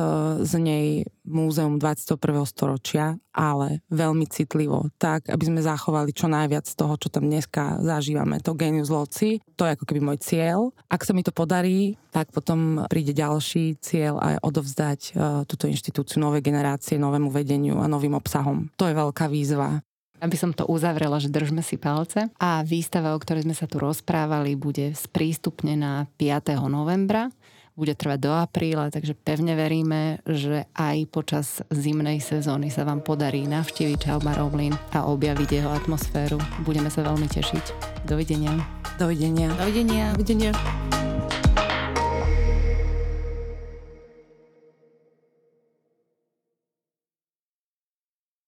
[0.43, 0.87] z nej
[1.23, 2.19] múzeum 21.
[2.43, 7.79] storočia, ale veľmi citlivo, tak, aby sme zachovali čo najviac z toho, čo tam dneska
[7.79, 9.39] zažívame, to genius loci.
[9.55, 10.75] To je ako keby môj cieľ.
[10.91, 15.11] Ak sa mi to podarí, tak potom príde ďalší cieľ a odovzdať e,
[15.47, 18.67] túto inštitúciu novej generácie, novému vedeniu a novým obsahom.
[18.75, 19.79] To je veľká výzva.
[20.23, 22.31] Aby som to uzavrela, že držme si palce.
[22.39, 26.63] A výstava, o ktorej sme sa tu rozprávali, bude sprístupnená 5.
[26.71, 27.27] novembra
[27.73, 33.49] bude trvať do apríla, takže pevne veríme, že aj počas zimnej sezóny sa vám podarí
[33.49, 36.37] navštíviť Čaubarov mlyn a objaviť jeho atmosféru.
[36.61, 37.65] Budeme sa veľmi tešiť.
[38.05, 38.53] Dovidenia.
[39.01, 39.49] Dovidenia.
[39.57, 40.13] Dovidenia.
[40.13, 40.53] Videnia.